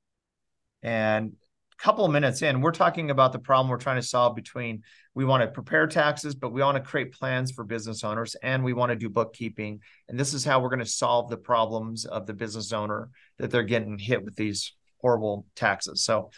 And 0.81 1.35
couple 1.79 2.05
of 2.05 2.11
minutes 2.11 2.41
in, 2.41 2.61
we're 2.61 2.71
talking 2.71 3.09
about 3.09 3.31
the 3.31 3.39
problem 3.39 3.69
we're 3.69 3.77
trying 3.77 3.95
to 3.95 4.05
solve 4.05 4.35
between 4.35 4.83
we 5.15 5.25
want 5.25 5.41
to 5.41 5.47
prepare 5.47 5.87
taxes, 5.87 6.35
but 6.35 6.51
we 6.51 6.61
want 6.61 6.77
to 6.77 6.83
create 6.83 7.13
plans 7.13 7.51
for 7.51 7.63
business 7.63 8.03
owners 8.03 8.35
and 8.43 8.63
we 8.63 8.73
want 8.73 8.89
to 8.91 8.95
do 8.95 9.09
bookkeeping. 9.09 9.79
And 10.07 10.19
this 10.19 10.33
is 10.33 10.43
how 10.43 10.59
we're 10.59 10.69
going 10.69 10.79
to 10.79 10.85
solve 10.85 11.29
the 11.29 11.37
problems 11.37 12.05
of 12.05 12.25
the 12.25 12.33
business 12.33 12.73
owner 12.73 13.09
that 13.37 13.49
they're 13.49 13.63
getting 13.63 13.97
hit 13.97 14.23
with 14.23 14.35
these 14.35 14.73
horrible 15.01 15.45
taxes. 15.55 16.03
So, 16.03 16.31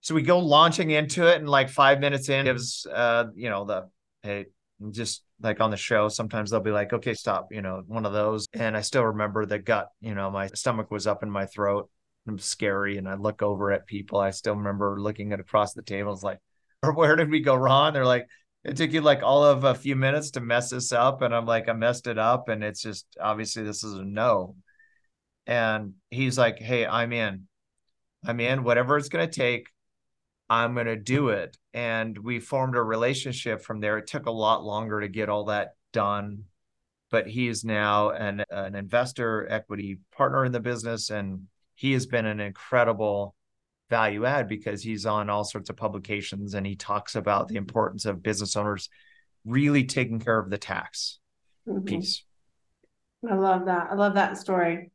so 0.00 0.14
we 0.14 0.22
go 0.22 0.38
launching 0.38 0.90
into 0.90 1.26
it, 1.26 1.38
and 1.38 1.48
like 1.48 1.70
five 1.70 2.00
minutes 2.00 2.28
in, 2.28 2.44
gives 2.44 2.86
uh, 2.86 3.24
you 3.34 3.48
know, 3.48 3.64
the 3.64 3.88
hey, 4.22 4.46
just 4.90 5.24
like 5.40 5.60
on 5.60 5.70
the 5.70 5.76
show, 5.76 6.08
sometimes 6.08 6.50
they'll 6.50 6.60
be 6.60 6.70
like, 6.70 6.92
okay, 6.92 7.14
stop, 7.14 7.48
you 7.50 7.62
know, 7.62 7.82
one 7.86 8.04
of 8.04 8.12
those. 8.12 8.46
And 8.52 8.76
I 8.76 8.80
still 8.80 9.04
remember 9.04 9.46
the 9.46 9.58
gut, 9.58 9.88
you 10.00 10.14
know, 10.14 10.30
my 10.30 10.48
stomach 10.48 10.90
was 10.90 11.06
up 11.06 11.22
in 11.22 11.30
my 11.30 11.46
throat 11.46 11.90
I'm 12.26 12.38
scary. 12.38 12.96
And 12.96 13.08
I 13.08 13.14
look 13.14 13.42
over 13.42 13.72
at 13.72 13.86
people. 13.86 14.18
I 14.18 14.30
still 14.30 14.56
remember 14.56 15.00
looking 15.00 15.32
at 15.32 15.40
across 15.40 15.74
the 15.74 15.82
tables 15.82 16.22
like, 16.22 16.38
or 16.82 16.92
where 16.92 17.16
did 17.16 17.30
we 17.30 17.40
go 17.40 17.54
wrong? 17.54 17.92
They're 17.92 18.04
like, 18.04 18.28
it 18.64 18.76
took 18.76 18.92
you 18.92 19.02
like 19.02 19.22
all 19.22 19.44
of 19.44 19.64
a 19.64 19.74
few 19.74 19.94
minutes 19.94 20.32
to 20.32 20.40
mess 20.40 20.70
this 20.70 20.90
up. 20.92 21.22
And 21.22 21.34
I'm 21.34 21.46
like, 21.46 21.68
I 21.68 21.74
messed 21.74 22.06
it 22.06 22.18
up. 22.18 22.48
And 22.48 22.64
it's 22.64 22.82
just 22.82 23.06
obviously 23.20 23.62
this 23.62 23.84
is 23.84 23.94
a 23.94 24.04
no. 24.04 24.56
And 25.46 25.94
he's 26.10 26.38
like, 26.38 26.58
Hey, 26.58 26.86
I'm 26.86 27.12
in. 27.12 27.46
I'm 28.26 28.40
in, 28.40 28.64
whatever 28.64 28.96
it's 28.96 29.10
going 29.10 29.28
to 29.28 29.34
take. 29.34 29.68
I'm 30.48 30.74
going 30.74 30.86
to 30.86 30.96
do 30.96 31.28
it. 31.28 31.56
And 31.72 32.16
we 32.16 32.40
formed 32.40 32.76
a 32.76 32.82
relationship 32.82 33.62
from 33.62 33.80
there. 33.80 33.98
It 33.98 34.06
took 34.06 34.26
a 34.26 34.30
lot 34.30 34.64
longer 34.64 35.00
to 35.00 35.08
get 35.08 35.28
all 35.28 35.44
that 35.46 35.70
done, 35.92 36.44
but 37.10 37.26
he 37.26 37.48
is 37.48 37.64
now 37.64 38.10
an, 38.10 38.44
an 38.50 38.74
investor, 38.74 39.46
equity 39.50 39.98
partner 40.16 40.44
in 40.44 40.52
the 40.52 40.60
business. 40.60 41.10
And 41.10 41.46
he 41.74 41.92
has 41.92 42.06
been 42.06 42.26
an 42.26 42.40
incredible 42.40 43.34
value 43.90 44.24
add 44.24 44.48
because 44.48 44.82
he's 44.82 45.06
on 45.06 45.28
all 45.28 45.44
sorts 45.44 45.70
of 45.70 45.76
publications 45.76 46.54
and 46.54 46.66
he 46.66 46.74
talks 46.74 47.14
about 47.14 47.48
the 47.48 47.56
importance 47.56 48.06
of 48.06 48.22
business 48.22 48.56
owners 48.56 48.88
really 49.44 49.84
taking 49.84 50.18
care 50.18 50.38
of 50.38 50.50
the 50.50 50.58
tax 50.58 51.18
mm-hmm. 51.68 51.84
piece. 51.84 52.24
I 53.28 53.34
love 53.34 53.66
that. 53.66 53.88
I 53.90 53.94
love 53.94 54.14
that 54.14 54.38
story. 54.38 54.90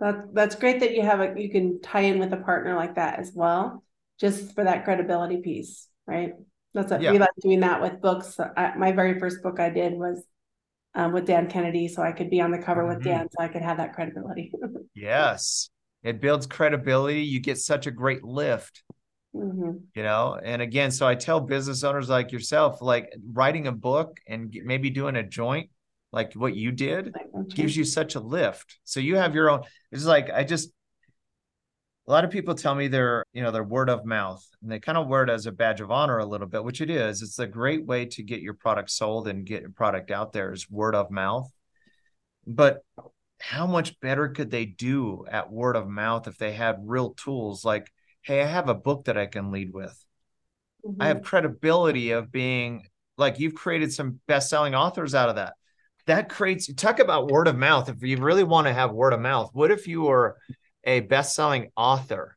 That 0.00 0.34
that's 0.34 0.56
great 0.56 0.80
that 0.80 0.94
you 0.94 1.02
have 1.02 1.20
a 1.20 1.34
you 1.36 1.50
can 1.50 1.80
tie 1.80 2.00
in 2.00 2.18
with 2.18 2.32
a 2.32 2.36
partner 2.36 2.74
like 2.74 2.96
that 2.96 3.20
as 3.20 3.32
well, 3.34 3.84
just 4.20 4.54
for 4.54 4.64
that 4.64 4.84
credibility 4.84 5.36
piece, 5.38 5.88
right? 6.06 6.32
That's 6.74 6.90
what 6.90 7.00
yeah. 7.00 7.12
we 7.12 7.18
like 7.20 7.30
doing 7.40 7.60
that 7.60 7.80
with 7.80 8.00
books. 8.00 8.38
I, 8.40 8.74
my 8.76 8.90
very 8.90 9.20
first 9.20 9.42
book 9.42 9.60
I 9.60 9.70
did 9.70 9.92
was 9.92 10.24
um, 10.94 11.12
with 11.12 11.26
Dan 11.26 11.48
Kennedy, 11.48 11.88
so 11.88 12.02
I 12.02 12.12
could 12.12 12.30
be 12.30 12.40
on 12.40 12.50
the 12.50 12.58
cover 12.58 12.82
mm-hmm. 12.82 12.96
with 12.96 13.04
Dan, 13.04 13.28
so 13.30 13.42
I 13.42 13.48
could 13.48 13.62
have 13.62 13.78
that 13.78 13.94
credibility. 13.94 14.52
yes, 14.94 15.70
it 16.02 16.20
builds 16.20 16.46
credibility. 16.46 17.22
You 17.22 17.40
get 17.40 17.58
such 17.58 17.86
a 17.86 17.90
great 17.90 18.24
lift. 18.24 18.82
Mm-hmm. 19.34 19.78
You 19.94 20.02
know, 20.02 20.38
and 20.42 20.62
again, 20.62 20.92
so 20.92 21.08
I 21.08 21.16
tell 21.16 21.40
business 21.40 21.82
owners 21.82 22.08
like 22.08 22.30
yourself, 22.30 22.80
like 22.80 23.12
writing 23.32 23.66
a 23.66 23.72
book 23.72 24.20
and 24.28 24.56
maybe 24.64 24.90
doing 24.90 25.16
a 25.16 25.24
joint 25.24 25.70
like 26.14 26.32
what 26.34 26.54
you 26.54 26.70
did 26.70 27.12
gives 27.48 27.76
you 27.76 27.84
such 27.84 28.14
a 28.14 28.20
lift. 28.20 28.78
So 28.84 29.00
you 29.00 29.16
have 29.16 29.34
your 29.34 29.50
own. 29.50 29.62
It's 29.90 30.04
like 30.04 30.30
I 30.30 30.44
just 30.44 30.70
a 32.06 32.10
lot 32.10 32.24
of 32.24 32.30
people 32.30 32.54
tell 32.54 32.74
me 32.74 32.88
they're 32.88 33.24
you 33.32 33.42
know 33.42 33.50
they're 33.50 33.64
word 33.64 33.88
of 33.88 34.04
mouth 34.04 34.46
and 34.62 34.70
they 34.70 34.78
kind 34.78 34.98
of 34.98 35.08
wear 35.08 35.22
it 35.24 35.30
as 35.30 35.46
a 35.46 35.52
badge 35.52 35.80
of 35.80 35.90
honor 35.90 36.18
a 36.18 36.26
little 36.26 36.46
bit, 36.46 36.64
which 36.64 36.80
it 36.80 36.90
is. 36.90 37.22
It's 37.22 37.38
a 37.38 37.46
great 37.46 37.86
way 37.86 38.06
to 38.06 38.22
get 38.22 38.40
your 38.40 38.54
product 38.54 38.90
sold 38.90 39.28
and 39.28 39.46
get 39.46 39.62
your 39.62 39.70
product 39.70 40.10
out 40.10 40.32
there 40.32 40.52
is 40.52 40.70
word 40.70 40.94
of 40.94 41.10
mouth. 41.10 41.50
But 42.46 42.84
how 43.40 43.66
much 43.66 43.98
better 44.00 44.28
could 44.28 44.50
they 44.50 44.66
do 44.66 45.24
at 45.30 45.50
word 45.50 45.76
of 45.76 45.88
mouth 45.88 46.28
if 46.28 46.36
they 46.36 46.52
had 46.52 46.76
real 46.82 47.10
tools 47.14 47.64
like, 47.64 47.90
hey, 48.22 48.42
I 48.42 48.46
have 48.46 48.68
a 48.68 48.74
book 48.74 49.06
that 49.06 49.18
I 49.18 49.26
can 49.26 49.50
lead 49.50 49.72
with. 49.72 50.04
Mm-hmm. 50.86 51.00
I 51.00 51.08
have 51.08 51.22
credibility 51.22 52.10
of 52.10 52.30
being 52.30 52.86
like 53.16 53.38
you've 53.38 53.54
created 53.54 53.92
some 53.92 54.20
best-selling 54.26 54.74
authors 54.74 55.14
out 55.14 55.28
of 55.28 55.36
that 55.36 55.54
that 56.06 56.28
creates 56.28 56.72
talk 56.74 56.98
about 56.98 57.30
word 57.30 57.48
of 57.48 57.56
mouth 57.56 57.88
if 57.88 58.02
you 58.02 58.18
really 58.18 58.44
want 58.44 58.66
to 58.66 58.72
have 58.72 58.92
word 58.92 59.12
of 59.12 59.20
mouth 59.20 59.50
what 59.52 59.70
if 59.70 59.86
you 59.86 60.02
were 60.02 60.36
a 60.86 61.00
best-selling 61.00 61.70
author 61.76 62.36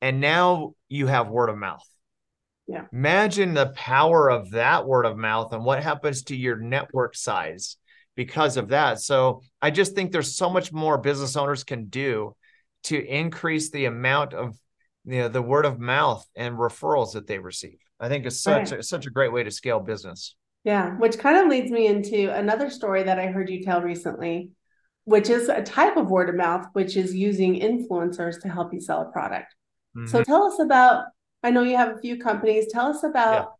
and 0.00 0.20
now 0.20 0.74
you 0.88 1.06
have 1.06 1.28
word 1.28 1.50
of 1.50 1.58
mouth. 1.58 1.86
Yeah. 2.66 2.84
Imagine 2.92 3.54
the 3.54 3.72
power 3.74 4.30
of 4.30 4.50
that 4.52 4.86
word 4.86 5.04
of 5.04 5.16
mouth 5.16 5.52
and 5.52 5.64
what 5.64 5.82
happens 5.82 6.22
to 6.24 6.36
your 6.36 6.56
network 6.56 7.16
size 7.16 7.76
because 8.14 8.56
of 8.56 8.68
that. 8.68 9.00
So 9.00 9.42
i 9.60 9.70
just 9.70 9.94
think 9.94 10.12
there's 10.12 10.36
so 10.36 10.50
much 10.50 10.72
more 10.72 10.98
business 10.98 11.36
owners 11.36 11.64
can 11.64 11.86
do 11.86 12.34
to 12.84 13.04
increase 13.04 13.70
the 13.70 13.86
amount 13.86 14.34
of 14.34 14.56
you 15.04 15.20
know 15.20 15.28
the 15.28 15.42
word 15.42 15.64
of 15.64 15.80
mouth 15.80 16.24
and 16.36 16.56
referrals 16.56 17.12
that 17.14 17.26
they 17.26 17.38
receive. 17.38 17.78
I 17.98 18.08
think 18.08 18.26
it's 18.26 18.40
such 18.40 18.70
right. 18.70 18.80
a, 18.80 18.82
such 18.82 19.06
a 19.06 19.10
great 19.10 19.32
way 19.32 19.42
to 19.42 19.50
scale 19.50 19.80
business. 19.80 20.36
Yeah, 20.64 20.96
which 20.96 21.18
kind 21.18 21.38
of 21.38 21.48
leads 21.48 21.70
me 21.70 21.86
into 21.86 22.32
another 22.34 22.70
story 22.70 23.02
that 23.04 23.18
I 23.18 23.26
heard 23.26 23.48
you 23.48 23.62
tell 23.62 23.80
recently, 23.80 24.50
which 25.04 25.28
is 25.28 25.48
a 25.48 25.62
type 25.62 25.96
of 25.96 26.10
word 26.10 26.28
of 26.28 26.34
mouth, 26.34 26.66
which 26.72 26.96
is 26.96 27.14
using 27.14 27.60
influencers 27.60 28.40
to 28.42 28.48
help 28.48 28.72
you 28.72 28.80
sell 28.80 29.02
a 29.02 29.12
product. 29.12 29.54
Mm-hmm. 29.96 30.06
So 30.06 30.22
tell 30.22 30.44
us 30.44 30.58
about, 30.60 31.06
I 31.42 31.50
know 31.50 31.62
you 31.62 31.76
have 31.76 31.96
a 31.96 32.00
few 32.00 32.18
companies, 32.18 32.66
tell 32.70 32.86
us 32.86 33.02
about 33.02 33.52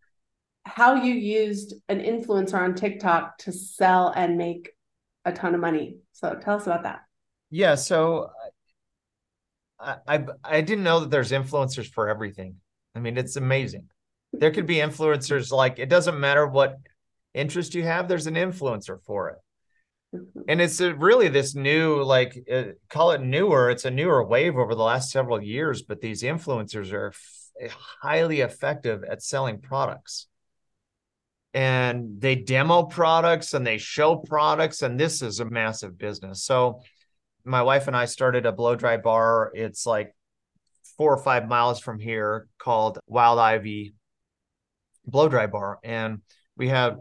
yeah. 0.67 0.73
how 0.73 0.95
you 0.95 1.15
used 1.15 1.75
an 1.89 2.01
influencer 2.01 2.61
on 2.61 2.75
TikTok 2.75 3.39
to 3.39 3.53
sell 3.53 4.13
and 4.15 4.37
make 4.37 4.71
a 5.25 5.33
ton 5.33 5.55
of 5.55 5.61
money. 5.61 5.97
So 6.13 6.35
tell 6.35 6.57
us 6.57 6.67
about 6.67 6.85
that. 6.85 7.01
Yeah, 7.51 7.75
so 7.75 8.31
I, 9.79 9.97
I 10.07 10.25
I 10.45 10.61
didn't 10.61 10.85
know 10.85 11.01
that 11.01 11.11
there's 11.11 11.33
influencers 11.33 11.91
for 11.91 12.09
everything. 12.09 12.57
I 12.95 13.01
mean, 13.01 13.17
it's 13.17 13.37
amazing. 13.37 13.89
There 14.33 14.53
could 14.53 14.67
be 14.67 14.77
influencers 14.77 15.51
like 15.51 15.79
it 15.79 15.89
doesn't 15.89 16.21
matter 16.21 16.47
what 16.47 16.77
interest 17.35 17.75
you 17.75 17.83
have, 17.83 18.09
there's 18.09 18.27
an 18.27 18.35
influencer 18.35 19.01
for 19.03 19.31
it. 19.31 19.39
And 20.49 20.61
it's 20.61 20.81
a, 20.81 20.95
really 20.95 21.29
this 21.29 21.55
new, 21.55 22.03
like, 22.03 22.37
uh, 22.53 22.65
call 22.89 23.13
it 23.13 23.21
newer. 23.21 23.71
It's 23.71 23.85
a 23.85 23.91
newer 23.91 24.25
wave 24.25 24.57
over 24.57 24.75
the 24.75 24.83
last 24.83 25.11
several 25.11 25.41
years, 25.41 25.83
but 25.83 26.01
these 26.01 26.23
influencers 26.23 26.93
are 26.93 27.09
f- 27.09 27.73
highly 28.03 28.41
effective 28.41 29.05
at 29.05 29.23
selling 29.23 29.61
products. 29.61 30.27
And 31.55 32.21
they 32.21 32.37
demo 32.37 32.85
products 32.85 33.55
and 33.55 33.67
they 33.67 33.79
show 33.79 34.17
products, 34.17 34.83
and 34.83 34.99
this 34.99 35.23
is 35.23 35.41
a 35.41 35.45
massive 35.45 35.99
business. 35.99 36.45
So, 36.45 36.81
my 37.45 37.63
wife 37.63 37.87
and 37.87 37.97
I 37.97 38.05
started 38.05 38.47
a 38.47 38.53
blow 38.53 38.77
dry 38.77 38.99
bar. 38.99 39.51
It's 39.55 39.87
like 39.87 40.15
four 40.97 41.15
or 41.15 41.23
five 41.23 41.49
miles 41.49 41.81
from 41.81 41.99
here 41.99 42.47
called 42.59 42.99
Wild 43.07 43.39
Ivy 43.39 43.95
Blow 45.07 45.29
Dry 45.29 45.47
Bar. 45.47 45.79
And 45.83 46.21
we 46.57 46.69
have 46.69 46.99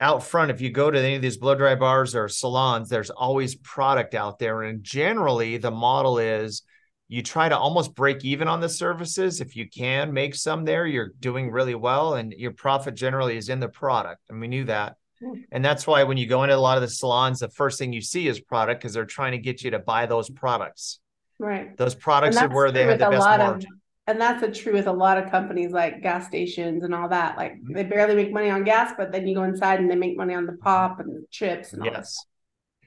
out 0.00 0.22
front, 0.22 0.50
if 0.50 0.60
you 0.60 0.70
go 0.70 0.90
to 0.90 0.98
any 0.98 1.14
of 1.16 1.22
these 1.22 1.36
blow 1.36 1.54
dry 1.54 1.74
bars 1.74 2.14
or 2.14 2.28
salons, 2.28 2.88
there's 2.88 3.10
always 3.10 3.54
product 3.54 4.14
out 4.14 4.38
there. 4.38 4.62
And 4.62 4.82
generally, 4.82 5.56
the 5.56 5.70
model 5.70 6.18
is 6.18 6.62
you 7.08 7.22
try 7.22 7.48
to 7.48 7.56
almost 7.56 7.94
break 7.94 8.24
even 8.24 8.48
on 8.48 8.60
the 8.60 8.68
services. 8.68 9.40
If 9.40 9.56
you 9.56 9.68
can 9.68 10.12
make 10.12 10.34
some 10.34 10.64
there, 10.64 10.86
you're 10.86 11.12
doing 11.20 11.50
really 11.50 11.74
well, 11.74 12.14
and 12.14 12.32
your 12.32 12.52
profit 12.52 12.94
generally 12.94 13.36
is 13.36 13.48
in 13.48 13.60
the 13.60 13.68
product. 13.68 14.22
And 14.28 14.40
we 14.40 14.48
knew 14.48 14.64
that. 14.64 14.96
Hmm. 15.20 15.40
And 15.50 15.64
that's 15.64 15.86
why 15.86 16.02
when 16.02 16.18
you 16.18 16.26
go 16.26 16.42
into 16.42 16.54
a 16.54 16.58
lot 16.58 16.76
of 16.76 16.82
the 16.82 16.90
salons, 16.90 17.38
the 17.38 17.48
first 17.48 17.78
thing 17.78 17.92
you 17.92 18.02
see 18.02 18.28
is 18.28 18.40
product 18.40 18.80
because 18.80 18.92
they're 18.92 19.06
trying 19.06 19.32
to 19.32 19.38
get 19.38 19.62
you 19.62 19.70
to 19.70 19.78
buy 19.78 20.06
those 20.06 20.28
products. 20.28 21.00
Right. 21.38 21.76
Those 21.76 21.94
products 21.94 22.36
are 22.36 22.48
where 22.48 22.70
they 22.70 22.84
have 22.84 22.98
the 22.98 23.10
best 23.10 23.24
margin. 23.24 23.72
Of, 23.72 23.78
and 24.06 24.20
that's 24.20 24.42
a 24.42 24.50
true 24.50 24.72
with 24.72 24.86
a 24.86 24.92
lot 24.92 25.18
of 25.18 25.30
companies 25.30 25.72
like 25.72 26.02
gas 26.02 26.26
stations 26.26 26.84
and 26.84 26.94
all 26.94 27.08
that. 27.08 27.36
Like 27.36 27.54
mm-hmm. 27.54 27.74
they 27.74 27.82
barely 27.82 28.14
make 28.14 28.32
money 28.32 28.50
on 28.50 28.64
gas, 28.64 28.92
but 28.96 29.10
then 29.12 29.26
you 29.26 29.34
go 29.34 29.42
inside 29.42 29.80
and 29.80 29.90
they 29.90 29.96
make 29.96 30.16
money 30.16 30.34
on 30.34 30.46
the 30.46 30.52
pop 30.54 31.00
and 31.00 31.14
the 31.14 31.24
chips 31.30 31.72
and 31.72 31.82
all 31.82 31.88
yes. 31.88 32.24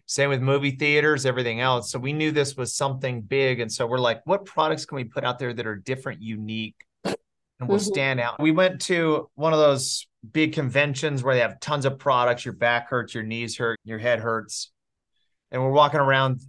Same 0.05 0.29
with 0.29 0.41
movie 0.41 0.71
theaters, 0.71 1.25
everything 1.25 1.61
else. 1.61 1.91
So 1.91 1.99
we 1.99 2.13
knew 2.13 2.31
this 2.31 2.57
was 2.57 2.73
something 2.73 3.21
big. 3.21 3.59
And 3.59 3.71
so 3.71 3.85
we're 3.85 3.99
like, 3.99 4.21
what 4.25 4.43
products 4.43 4.85
can 4.85 4.95
we 4.95 5.03
put 5.03 5.23
out 5.23 5.37
there 5.37 5.53
that 5.53 5.67
are 5.67 5.75
different, 5.75 6.19
unique, 6.21 6.75
and 7.03 7.15
will 7.67 7.75
mm-hmm. 7.75 7.77
stand 7.77 8.19
out? 8.19 8.41
We 8.41 8.51
went 8.51 8.81
to 8.83 9.29
one 9.35 9.53
of 9.53 9.59
those 9.59 10.07
big 10.31 10.53
conventions 10.53 11.21
where 11.21 11.35
they 11.35 11.41
have 11.41 11.59
tons 11.59 11.85
of 11.85 11.99
products. 11.99 12.43
Your 12.43 12.55
back 12.55 12.89
hurts, 12.89 13.13
your 13.13 13.23
knees 13.23 13.57
hurt, 13.57 13.77
your 13.83 13.99
head 13.99 14.19
hurts. 14.19 14.71
And 15.51 15.61
we're 15.61 15.71
walking 15.71 15.99
around 15.99 16.41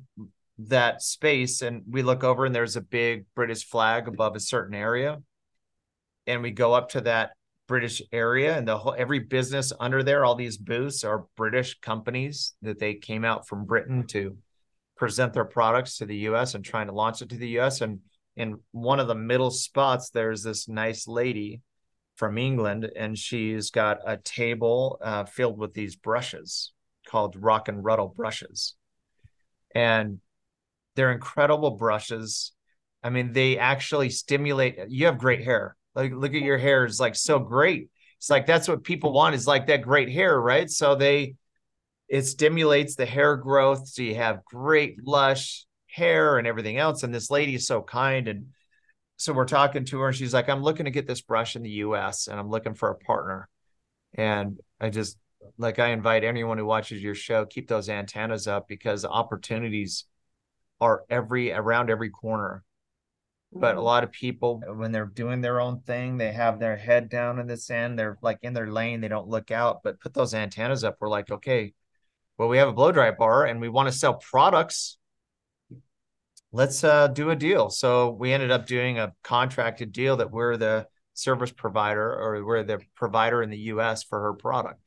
that 0.69 1.03
space 1.03 1.63
and 1.63 1.83
we 1.89 2.03
look 2.03 2.25
over 2.25 2.45
and 2.45 2.55
there's 2.55 2.77
a 2.77 2.81
big 2.81 3.25
British 3.35 3.67
flag 3.67 4.09
above 4.09 4.37
a 4.37 4.41
certain 4.41 4.75
area. 4.75 5.23
And 6.27 6.43
we 6.43 6.51
go 6.51 6.75
up 6.75 6.91
to 6.91 7.01
that 7.03 7.33
British 7.67 8.03
area 8.13 8.57
and 8.57 8.67
the 8.67 8.77
whole 8.77 8.95
every 8.99 9.21
business 9.21 9.73
under 9.79 10.03
there, 10.03 10.25
all 10.25 10.35
these 10.35 10.57
booths 10.57 11.05
are 11.05 11.27
British 11.37 11.79
companies 11.81 12.55
that 12.63 12.79
they 12.79 12.95
came 12.95 13.25
out 13.25 13.47
from 13.47 13.65
Britain 13.65 14.07
to 14.09 14.37
present 14.97 15.33
their 15.33 15.45
products 15.45 15.97
to 15.99 16.07
the 16.07 16.17
US 16.29 16.55
and 16.55 16.65
trying 16.65 16.89
to 16.89 16.93
launch 16.93 17.23
it 17.23 17.29
to 17.31 17.37
the 17.37 17.59
US. 17.61 17.81
And 17.81 18.01
in 18.37 18.59
one 18.73 19.01
of 19.01 19.09
the 19.09 19.15
middle 19.15 19.51
spots, 19.51 20.11
there's 20.11 20.43
this 20.43 20.69
nice 20.69 21.09
lady 21.09 21.63
from 22.17 22.37
England, 22.37 22.91
and 22.97 23.17
she's 23.17 23.71
got 23.71 23.99
a 24.07 24.19
table 24.19 24.99
uh, 25.03 25.25
filled 25.25 25.57
with 25.57 25.73
these 25.73 25.97
brushes 25.97 26.73
called 27.07 27.35
Rock 27.35 27.69
and 27.69 27.83
Ruddle 27.83 28.13
brushes. 28.15 28.75
And 29.75 30.21
they're 31.01 31.13
incredible 31.13 31.71
brushes. 31.71 32.53
I 33.03 33.09
mean, 33.09 33.33
they 33.33 33.57
actually 33.57 34.11
stimulate. 34.11 34.79
You 34.89 35.07
have 35.07 35.17
great 35.17 35.43
hair. 35.43 35.75
Like, 35.95 36.13
look 36.13 36.35
at 36.35 36.43
your 36.43 36.59
hair 36.59 36.85
is 36.85 37.01
like 37.01 37.17
so 37.17 37.39
great. 37.39 37.89
It's 38.19 38.29
like 38.29 38.45
that's 38.45 38.69
what 38.69 38.85
people 38.85 39.15
want 39.15 39.35
is 39.35 39.47
like 39.47 39.69
that 39.69 39.81
great 39.81 40.11
hair, 40.11 40.39
right? 40.39 40.69
So 40.71 40.95
they 40.95 41.37
it 42.07 42.27
stimulates 42.27 42.97
the 42.97 43.07
hair 43.07 43.37
growth. 43.37 43.89
So 43.89 44.03
you 44.03 44.17
have 44.17 44.45
great 44.45 45.03
lush 45.03 45.65
hair 45.87 46.37
and 46.37 46.47
everything 46.47 46.77
else. 46.77 47.03
And 47.03 47.15
this 47.15 47.31
lady 47.31 47.55
is 47.55 47.67
so 47.67 47.81
kind. 47.81 48.29
And 48.29 48.49
so 49.17 49.33
we're 49.33 49.47
talking 49.47 49.87
to 49.87 50.01
her 50.01 50.09
and 50.09 50.17
she's 50.17 50.35
like, 50.35 50.51
I'm 50.51 50.63
looking 50.63 50.85
to 50.85 50.91
get 50.91 51.07
this 51.07 51.23
brush 51.23 51.57
in 51.57 51.63
the 51.63 51.71
US 51.71 52.27
and 52.27 52.39
I'm 52.39 52.51
looking 52.51 52.75
for 52.75 52.91
a 52.91 52.95
partner. 52.95 53.49
And 54.13 54.61
I 54.79 54.91
just 54.91 55.17
like 55.57 55.79
I 55.79 55.93
invite 55.93 56.25
anyone 56.25 56.59
who 56.59 56.67
watches 56.67 57.03
your 57.03 57.15
show, 57.15 57.47
keep 57.47 57.69
those 57.69 57.89
antennas 57.89 58.47
up 58.47 58.69
because 58.69 59.07
opportunities 59.07 60.05
are 60.81 61.05
every 61.11 61.53
around 61.53 61.91
every 61.91 62.11
corner. 62.11 62.65
But 63.53 63.73
a 63.73 63.79
mm-hmm. 63.79 63.85
lot 63.85 64.05
of 64.05 64.13
people, 64.13 64.63
when 64.77 64.93
they're 64.93 65.07
doing 65.07 65.41
their 65.41 65.61
own 65.61 65.81
thing, 65.81 66.17
they 66.17 66.33
have 66.33 66.61
their 66.61 66.77
head 66.77 67.09
down 67.09 67.41
in 67.41 67.49
the 67.49 67.57
sand. 67.57 67.99
They're 67.99 68.17
like 68.23 68.39
in 68.43 68.53
their 68.53 68.71
lane. 68.71 69.01
They 69.01 69.09
don't 69.09 69.29
look 69.29 69.51
out. 69.51 69.81
But 69.83 70.01
put 70.01 70.15
those 70.15 70.35
antennas 70.35 70.85
up. 70.85 70.99
We're 71.01 71.09
like, 71.09 71.31
okay, 71.31 71.75
well, 72.39 72.49
we 72.49 72.59
have 72.59 72.69
a 72.69 72.73
blow 72.73 72.93
dry 72.93 73.11
bar 73.11 73.47
and 73.47 73.61
we 73.61 73.69
want 73.69 73.89
to 73.89 73.93
sell 73.93 74.15
products. 74.15 74.99
Let's 76.53 76.83
uh, 76.85 77.09
do 77.09 77.31
a 77.31 77.37
deal. 77.37 77.71
So 77.71 78.11
we 78.11 78.33
ended 78.33 78.51
up 78.51 78.67
doing 78.67 78.99
a 78.99 79.13
contracted 79.23 79.93
deal 79.93 80.17
that 80.19 80.31
we're 80.31 80.57
the 80.57 80.87
service 81.15 81.53
provider 81.53 82.13
or 82.13 82.45
we're 82.45 82.63
the 82.63 82.81
provider 82.95 83.43
in 83.43 83.51
the 83.51 83.59
US 83.59 84.05
for 84.05 84.21
her 84.21 84.35
product. 84.35 84.81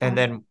And 0.00 0.18
then 0.18 0.44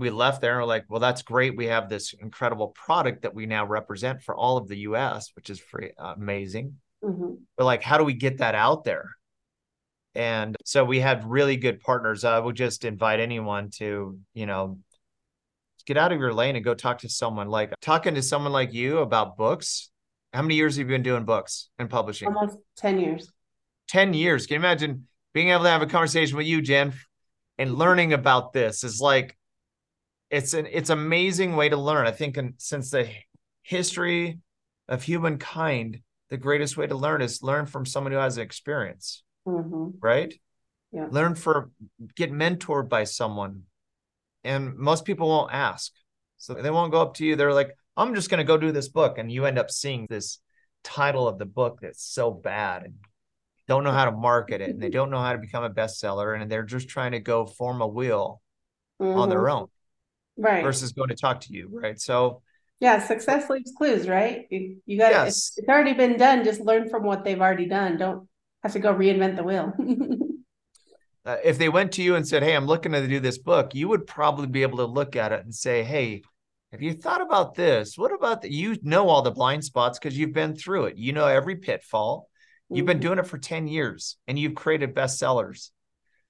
we 0.00 0.10
left 0.10 0.40
there 0.40 0.52
and 0.52 0.62
we're 0.62 0.68
like, 0.68 0.84
well, 0.88 1.00
that's 1.00 1.22
great. 1.22 1.56
We 1.56 1.66
have 1.66 1.88
this 1.88 2.12
incredible 2.12 2.68
product 2.68 3.22
that 3.22 3.34
we 3.34 3.46
now 3.46 3.66
represent 3.66 4.22
for 4.22 4.34
all 4.34 4.56
of 4.56 4.68
the 4.68 4.78
US, 4.78 5.30
which 5.34 5.50
is 5.50 5.58
free, 5.58 5.92
uh, 5.98 6.14
amazing. 6.16 6.76
Mm-hmm. 7.02 7.34
But 7.56 7.64
like, 7.64 7.82
how 7.82 7.98
do 7.98 8.04
we 8.04 8.14
get 8.14 8.38
that 8.38 8.54
out 8.54 8.84
there? 8.84 9.10
And 10.14 10.56
so 10.64 10.84
we 10.84 11.00
had 11.00 11.28
really 11.28 11.56
good 11.56 11.80
partners. 11.80 12.24
I 12.24 12.38
would 12.38 12.56
just 12.56 12.84
invite 12.84 13.20
anyone 13.20 13.70
to, 13.76 14.18
you 14.34 14.46
know, 14.46 14.78
get 15.86 15.96
out 15.96 16.12
of 16.12 16.18
your 16.18 16.34
lane 16.34 16.56
and 16.56 16.64
go 16.64 16.74
talk 16.74 16.98
to 16.98 17.08
someone 17.08 17.48
like 17.48 17.72
talking 17.80 18.14
to 18.14 18.22
someone 18.22 18.52
like 18.52 18.72
you 18.72 18.98
about 18.98 19.36
books. 19.36 19.90
How 20.32 20.42
many 20.42 20.56
years 20.56 20.76
have 20.76 20.86
you 20.88 20.94
been 20.94 21.02
doing 21.02 21.24
books 21.24 21.70
and 21.78 21.88
publishing? 21.88 22.28
Almost 22.28 22.58
10 22.76 23.00
years. 23.00 23.32
10 23.88 24.12
years. 24.12 24.46
Can 24.46 24.54
you 24.54 24.60
imagine 24.60 25.06
being 25.32 25.50
able 25.50 25.64
to 25.64 25.70
have 25.70 25.82
a 25.82 25.86
conversation 25.86 26.36
with 26.36 26.46
you, 26.46 26.60
Jenn, 26.60 26.92
and 27.56 27.74
learning 27.74 28.12
about 28.12 28.52
this 28.52 28.84
is 28.84 29.00
like 29.00 29.36
it's 30.30 30.54
an 30.54 30.66
it's 30.70 30.90
amazing 30.90 31.56
way 31.56 31.68
to 31.68 31.76
learn. 31.76 32.06
I 32.06 32.10
think 32.10 32.36
in, 32.36 32.54
since 32.58 32.90
the 32.90 33.08
history 33.62 34.38
of 34.88 35.02
humankind, 35.02 36.00
the 36.30 36.36
greatest 36.36 36.76
way 36.76 36.86
to 36.86 36.94
learn 36.94 37.22
is 37.22 37.42
learn 37.42 37.66
from 37.66 37.86
someone 37.86 38.12
who 38.12 38.18
has 38.18 38.38
experience. 38.38 39.22
Mm-hmm. 39.46 39.98
Right? 40.00 40.34
Yeah. 40.92 41.06
Learn 41.10 41.34
for 41.34 41.70
get 42.16 42.32
mentored 42.32 42.88
by 42.88 43.04
someone 43.04 43.64
and 44.44 44.76
most 44.76 45.04
people 45.04 45.28
won't 45.28 45.52
ask. 45.52 45.92
So 46.38 46.54
they 46.54 46.70
won't 46.70 46.92
go 46.92 47.02
up 47.02 47.14
to 47.14 47.24
you. 47.26 47.36
They're 47.36 47.52
like, 47.52 47.70
I'm 47.96 48.14
just 48.14 48.30
going 48.30 48.38
to 48.38 48.44
go 48.44 48.56
do 48.56 48.72
this 48.72 48.88
book. 48.88 49.18
And 49.18 49.30
you 49.30 49.44
end 49.44 49.58
up 49.58 49.70
seeing 49.70 50.06
this 50.08 50.38
title 50.84 51.26
of 51.26 51.38
the 51.38 51.44
book 51.46 51.80
that's 51.82 52.04
so 52.04 52.30
bad 52.30 52.84
and 52.84 52.94
don't 53.66 53.84
know 53.84 53.92
how 53.92 54.06
to 54.06 54.12
market 54.12 54.60
it 54.60 54.70
and 54.70 54.80
they 54.80 54.88
don't 54.90 55.10
know 55.10 55.20
how 55.20 55.32
to 55.32 55.38
become 55.38 55.64
a 55.64 55.70
bestseller 55.70 56.40
and 56.40 56.50
they're 56.50 56.62
just 56.62 56.88
trying 56.88 57.12
to 57.12 57.20
go 57.20 57.44
form 57.44 57.82
a 57.82 57.86
wheel 57.86 58.40
mm-hmm. 59.00 59.18
on 59.18 59.28
their 59.28 59.42
mm-hmm. 59.42 59.62
own. 59.62 59.68
Right. 60.38 60.62
Versus 60.62 60.92
going 60.92 61.08
to 61.08 61.16
talk 61.16 61.40
to 61.42 61.52
you. 61.52 61.68
Right. 61.70 62.00
So, 62.00 62.42
yeah, 62.80 63.04
success 63.04 63.50
leaves 63.50 63.72
clues, 63.76 64.08
right? 64.08 64.46
You, 64.50 64.76
you 64.86 64.98
got 64.98 65.10
yes. 65.10 65.28
it's, 65.28 65.58
it's 65.58 65.68
already 65.68 65.94
been 65.94 66.16
done. 66.16 66.44
Just 66.44 66.60
learn 66.60 66.88
from 66.88 67.02
what 67.02 67.24
they've 67.24 67.40
already 67.40 67.66
done. 67.66 67.96
Don't 67.96 68.28
have 68.62 68.72
to 68.72 68.78
go 68.78 68.94
reinvent 68.94 69.36
the 69.36 69.42
wheel. 69.42 69.72
uh, 71.26 71.36
if 71.42 71.58
they 71.58 71.68
went 71.68 71.92
to 71.92 72.02
you 72.02 72.14
and 72.14 72.26
said, 72.26 72.42
"Hey, 72.42 72.54
I'm 72.54 72.66
looking 72.66 72.92
to 72.92 73.06
do 73.06 73.18
this 73.18 73.38
book," 73.38 73.74
you 73.74 73.88
would 73.88 74.06
probably 74.06 74.46
be 74.46 74.62
able 74.62 74.78
to 74.78 74.86
look 74.86 75.16
at 75.16 75.32
it 75.32 75.44
and 75.44 75.52
say, 75.52 75.82
"Hey, 75.82 76.22
have 76.70 76.82
you 76.82 76.92
thought 76.92 77.22
about 77.22 77.54
this? 77.54 77.96
What 77.96 78.12
about 78.12 78.42
that? 78.42 78.50
You 78.50 78.76
know 78.82 79.08
all 79.08 79.22
the 79.22 79.30
blind 79.30 79.64
spots 79.64 79.98
because 79.98 80.16
you've 80.16 80.34
been 80.34 80.54
through 80.54 80.86
it. 80.86 80.96
You 80.96 81.12
know 81.12 81.26
every 81.26 81.56
pitfall. 81.56 82.28
You've 82.70 82.84
been 82.84 82.98
mm-hmm. 82.98 83.06
doing 83.06 83.18
it 83.18 83.26
for 83.26 83.38
10 83.38 83.66
years 83.66 84.18
and 84.26 84.38
you've 84.38 84.54
created 84.54 84.94
bestsellers. 84.94 85.70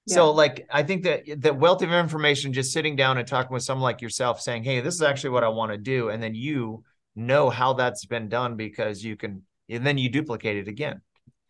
Yeah. 0.08 0.14
So 0.14 0.30
like 0.32 0.66
I 0.70 0.82
think 0.82 1.04
that 1.04 1.24
the 1.40 1.52
wealth 1.52 1.82
of 1.82 1.92
information 1.92 2.52
just 2.52 2.72
sitting 2.72 2.96
down 2.96 3.18
and 3.18 3.26
talking 3.26 3.52
with 3.52 3.62
someone 3.62 3.82
like 3.82 4.00
yourself 4.00 4.40
saying, 4.40 4.64
"Hey, 4.64 4.80
this 4.80 4.94
is 4.94 5.02
actually 5.02 5.30
what 5.30 5.44
I 5.44 5.48
want 5.48 5.72
to 5.72 5.78
do." 5.78 6.08
And 6.08 6.22
then 6.22 6.34
you 6.34 6.84
know 7.14 7.50
how 7.50 7.74
that's 7.74 8.06
been 8.06 8.28
done 8.28 8.56
because 8.56 9.04
you 9.04 9.16
can 9.16 9.42
and 9.68 9.86
then 9.86 9.98
you 9.98 10.08
duplicate 10.08 10.56
it 10.56 10.68
again. 10.68 11.02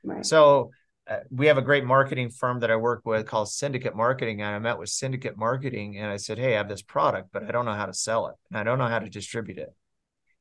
Right. 0.02 0.24
So 0.24 0.70
uh, 1.08 1.20
we 1.30 1.46
have 1.46 1.58
a 1.58 1.62
great 1.62 1.84
marketing 1.84 2.30
firm 2.30 2.60
that 2.60 2.70
I 2.70 2.76
work 2.76 3.02
with 3.06 3.26
called 3.26 3.48
Syndicate 3.48 3.96
Marketing. 3.96 4.42
And 4.42 4.54
I 4.54 4.58
met 4.58 4.78
with 4.78 4.90
Syndicate 4.90 5.38
Marketing 5.38 5.98
and 5.98 6.10
I 6.10 6.16
said, 6.16 6.38
Hey, 6.38 6.54
I 6.54 6.58
have 6.58 6.68
this 6.68 6.82
product, 6.82 7.30
but 7.32 7.44
I 7.44 7.50
don't 7.50 7.64
know 7.64 7.74
how 7.74 7.86
to 7.86 7.94
sell 7.94 8.26
it. 8.26 8.34
And 8.50 8.58
I 8.58 8.62
don't 8.62 8.78
know 8.78 8.88
how 8.88 8.98
to 8.98 9.08
distribute 9.08 9.58
it. 9.58 9.74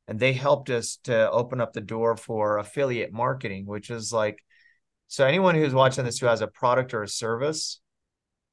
And 0.08 0.19
they 0.19 0.34
helped 0.34 0.69
us 0.69 0.97
to 1.03 1.30
open 1.32 1.62
up 1.62 1.73
the 1.73 1.82
door 1.82 2.17
for 2.17 2.58
affiliate 2.58 3.13
marketing, 3.13 3.65
which 3.65 3.89
is 3.89 4.12
like, 4.12 4.43
so 5.08 5.25
anyone 5.25 5.56
who's 5.56 5.73
watching 5.73 6.03
this 6.03 6.19
who 6.19 6.27
has 6.27 6.41
a 6.41 6.47
product 6.47 6.93
or 6.93 7.03
a 7.03 7.08
service, 7.08 7.80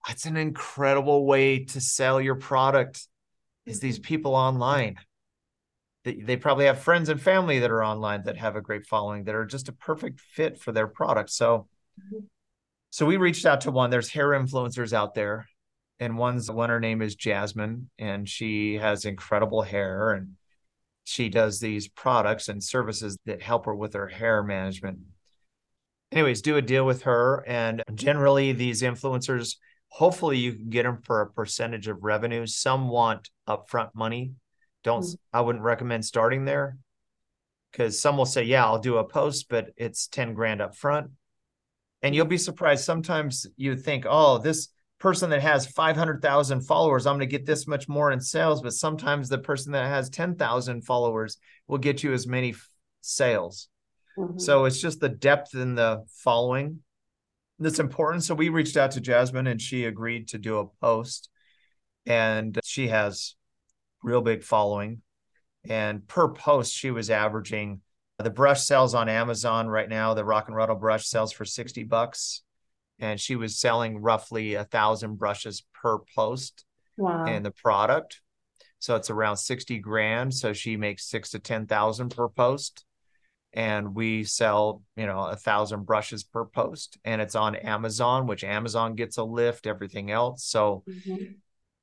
that's 0.07 0.27
an 0.27 0.37
incredible 0.37 1.27
way 1.27 1.65
to 1.65 1.81
sell 1.81 2.21
your 2.21 2.35
product 2.35 3.07
is 3.67 3.81
these 3.81 3.99
mm-hmm. 3.99 4.09
people 4.09 4.35
online. 4.35 4.97
They, 6.05 6.17
they 6.17 6.37
probably 6.37 6.67
have 6.67 6.81
friends 6.81 7.09
and 7.09 7.21
family 7.21 7.61
that 7.61 7.71
are 7.71 7.85
online 7.85 8.25
that 8.25 8.37
have 8.37 8.57
a 8.57 8.61
great 8.61 8.87
following 8.87 9.25
that 9.25 9.35
are 9.35 9.47
just 9.47 9.69
a 9.69 9.73
perfect 9.73 10.21
fit 10.21 10.61
for 10.61 10.73
their 10.73 10.87
product. 10.87 11.31
So 11.31 11.69
mm-hmm. 11.99 12.27
so 12.91 13.07
we 13.07 13.17
reached 13.17 13.47
out 13.47 13.63
to 13.63 13.71
one. 13.71 13.91
There's 13.91 14.11
hair 14.11 14.29
influencers 14.29 14.93
out 14.93 15.15
there, 15.15 15.47
and 15.99 16.19
one's 16.19 16.51
one. 16.51 16.69
Her 16.69 16.81
name 16.81 17.01
is 17.01 17.15
Jasmine, 17.15 17.89
and 17.99 18.29
she 18.29 18.75
has 18.75 19.07
incredible 19.07 19.63
hair, 19.63 20.13
and 20.13 20.33
she 21.05 21.31
does 21.31 21.59
these 21.61 21.89
products 21.89 22.49
and 22.49 22.63
services 22.63 23.17
that 23.25 23.41
help 23.41 23.65
her 23.65 23.75
with 23.75 23.95
her 23.95 24.09
hair 24.09 24.43
management. 24.43 24.99
Anyways, 26.13 26.43
do 26.43 26.59
a 26.59 26.63
deal 26.63 26.85
with 26.85 27.03
her, 27.03 27.43
and 27.47 27.83
generally 27.95 28.53
these 28.53 28.83
influencers. 28.83 29.57
Hopefully, 29.95 30.39
you 30.39 30.55
can 30.55 30.71
get 30.71 30.83
them 30.83 30.99
for 31.05 31.21
a 31.21 31.31
percentage 31.31 31.87
of 31.87 32.03
revenue. 32.03 32.47
Some 32.47 32.89
want 32.89 33.31
upfront 33.49 33.91
money. 33.95 34.33
Don't 34.83 35.05
mm-hmm. 35.05 35.37
I 35.37 35.41
wouldn't 35.41 35.63
recommend 35.63 36.05
starting 36.05 36.45
there 36.45 36.79
because 37.71 38.01
some 38.01 38.17
will 38.17 38.27
say, 38.27 38.43
"Yeah, 38.43 38.65
I'll 38.65 38.81
do 38.81 38.97
a 38.97 39.05
post, 39.05 39.47
but 39.49 39.69
it's 39.77 40.09
ten 40.09 40.35
grand 40.35 40.61
up 40.61 40.75
front." 40.75 41.13
And 42.03 42.13
you'll 42.13 42.27
be 42.27 42.39
surprised. 42.39 42.85
Sometimes 42.85 43.47
you 43.57 43.77
think, 43.77 44.05
oh, 44.09 44.39
this 44.39 44.69
person 44.99 45.31
that 45.31 45.43
has 45.43 45.67
500,000 45.69 46.63
followers, 46.63 47.07
I'm 47.07 47.17
going 47.17 47.21
to 47.21 47.27
get 47.27 47.47
this 47.47 47.69
much 47.69 47.89
more 47.89 48.11
in 48.11 48.21
sales. 48.21 48.63
But 48.63 48.73
sometimes 48.73 49.29
the 49.29 49.39
person 49.39 49.71
that 49.73 49.87
has 49.87 50.11
10,000 50.11 50.83
followers 50.83 51.39
will 51.69 51.79
get 51.79 52.03
you 52.03 52.13
as 52.13 52.27
many 52.27 52.51
f- 52.51 52.69
sales. 53.01 53.69
Mm-hmm. 54.19 54.39
So 54.39 54.65
it's 54.65 54.81
just 54.81 54.99
the 54.99 55.09
depth 55.09 55.55
in 55.55 55.77
the 55.77 56.05
following 56.09 56.81
that's 57.65 57.79
important. 57.79 58.25
So 58.25 58.35
we 58.35 58.49
reached 58.49 58.77
out 58.77 58.93
to 58.93 59.01
Jasmine 59.01 59.47
and 59.47 59.61
she 59.61 59.85
agreed 59.85 60.29
to 60.29 60.39
do 60.39 60.59
a 60.59 60.67
post. 60.81 61.31
And 62.07 62.59
she 62.65 62.89
has 62.89 63.35
real 64.03 64.21
big 64.21 64.45
following. 64.45 65.01
And 65.67 66.07
per 66.07 66.29
post, 66.29 66.75
she 66.75 66.91
was 66.91 67.09
averaging 67.09 67.81
the 68.19 68.31
brush 68.31 68.63
sells 68.65 68.95
on 68.95 69.09
Amazon 69.09 69.67
right 69.69 69.89
now. 69.89 70.13
The 70.13 70.25
Rock 70.25 70.49
and 70.49 70.57
Ruddle 70.57 70.77
brush 70.77 71.07
sells 71.07 71.33
for 71.33 71.45
60 71.45 71.85
bucks. 71.85 72.43
And 72.99 73.19
she 73.19 73.35
was 73.35 73.59
selling 73.59 73.99
roughly 73.99 74.55
a 74.55 74.65
thousand 74.65 75.17
brushes 75.17 75.65
per 75.73 75.99
post 76.15 76.65
wow. 76.97 77.25
in 77.25 77.43
the 77.43 77.51
product. 77.51 78.21
So 78.79 78.95
it's 78.97 79.09
around 79.09 79.39
60 79.39 79.79
grand. 79.79 80.35
So 80.35 80.53
she 80.53 80.77
makes 80.77 81.09
six 81.09 81.31
to 81.31 81.39
10,000 81.39 82.15
per 82.15 82.29
post. 82.29 82.85
And 83.55 83.95
we 83.95 84.25
sell, 84.25 84.83
you 84.97 85.07
know, 85.07 85.21
a 85.21 85.37
thousand 85.37 85.85
brushes 85.85 86.25
per 86.25 86.45
post. 86.45 86.99
And 87.05 87.21
it's 87.21 87.35
on 87.35 87.55
Amazon, 87.55 88.27
which 88.27 88.45
Amazon 88.45 88.95
gets 88.95 89.17
a 89.17 89.25
lift, 89.25 89.67
everything 89.67 90.11
else. 90.11 90.45
So 90.45 90.83
mm-hmm. 90.89 91.25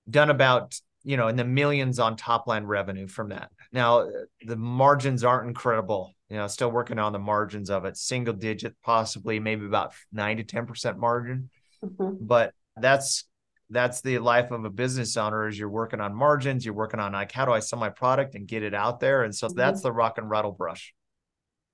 done 0.10 0.30
about 0.30 0.80
you 1.04 1.18
know 1.18 1.30
in 1.30 1.36
the 1.36 1.44
millions 1.44 1.98
on 1.98 2.16
top 2.16 2.46
line 2.46 2.64
revenue 2.64 3.08
from 3.08 3.30
that 3.30 3.50
now 3.72 4.08
the 4.46 4.56
margins 4.56 5.24
aren't 5.24 5.48
incredible 5.48 6.14
you 6.32 6.38
know, 6.38 6.48
still 6.48 6.72
working 6.72 6.98
on 6.98 7.12
the 7.12 7.20
margins 7.20 7.70
of 7.70 7.84
it, 7.84 7.98
single 7.98 8.34
digit, 8.34 8.74
possibly 8.84 9.42
maybe 9.42 9.66
about 9.66 9.94
nine 10.14 10.38
to 10.38 10.46
10% 10.46 10.96
margin. 10.96 11.50
Mm-hmm. 11.84 12.26
But 12.26 12.54
that's 12.78 13.26
that's 13.70 14.00
the 14.00 14.20
life 14.20 14.50
of 14.52 14.64
a 14.64 14.70
business 14.70 15.18
owner 15.18 15.50
is 15.50 15.60
you're 15.60 15.70
working 15.70 16.00
on 16.00 16.16
margins, 16.16 16.64
you're 16.64 16.74
working 16.74 17.02
on 17.02 17.12
like 17.12 17.34
how 17.34 17.44
do 17.44 17.52
I 17.52 17.60
sell 17.60 17.80
my 17.80 17.90
product 17.90 18.36
and 18.36 18.48
get 18.48 18.64
it 18.64 18.74
out 18.74 19.02
there. 19.02 19.24
And 19.24 19.36
so 19.36 19.48
mm-hmm. 19.48 19.58
that's 19.58 19.82
the 19.82 19.92
rock 19.92 20.18
and 20.20 20.30
ruddle 20.30 20.54
brush. 20.54 20.94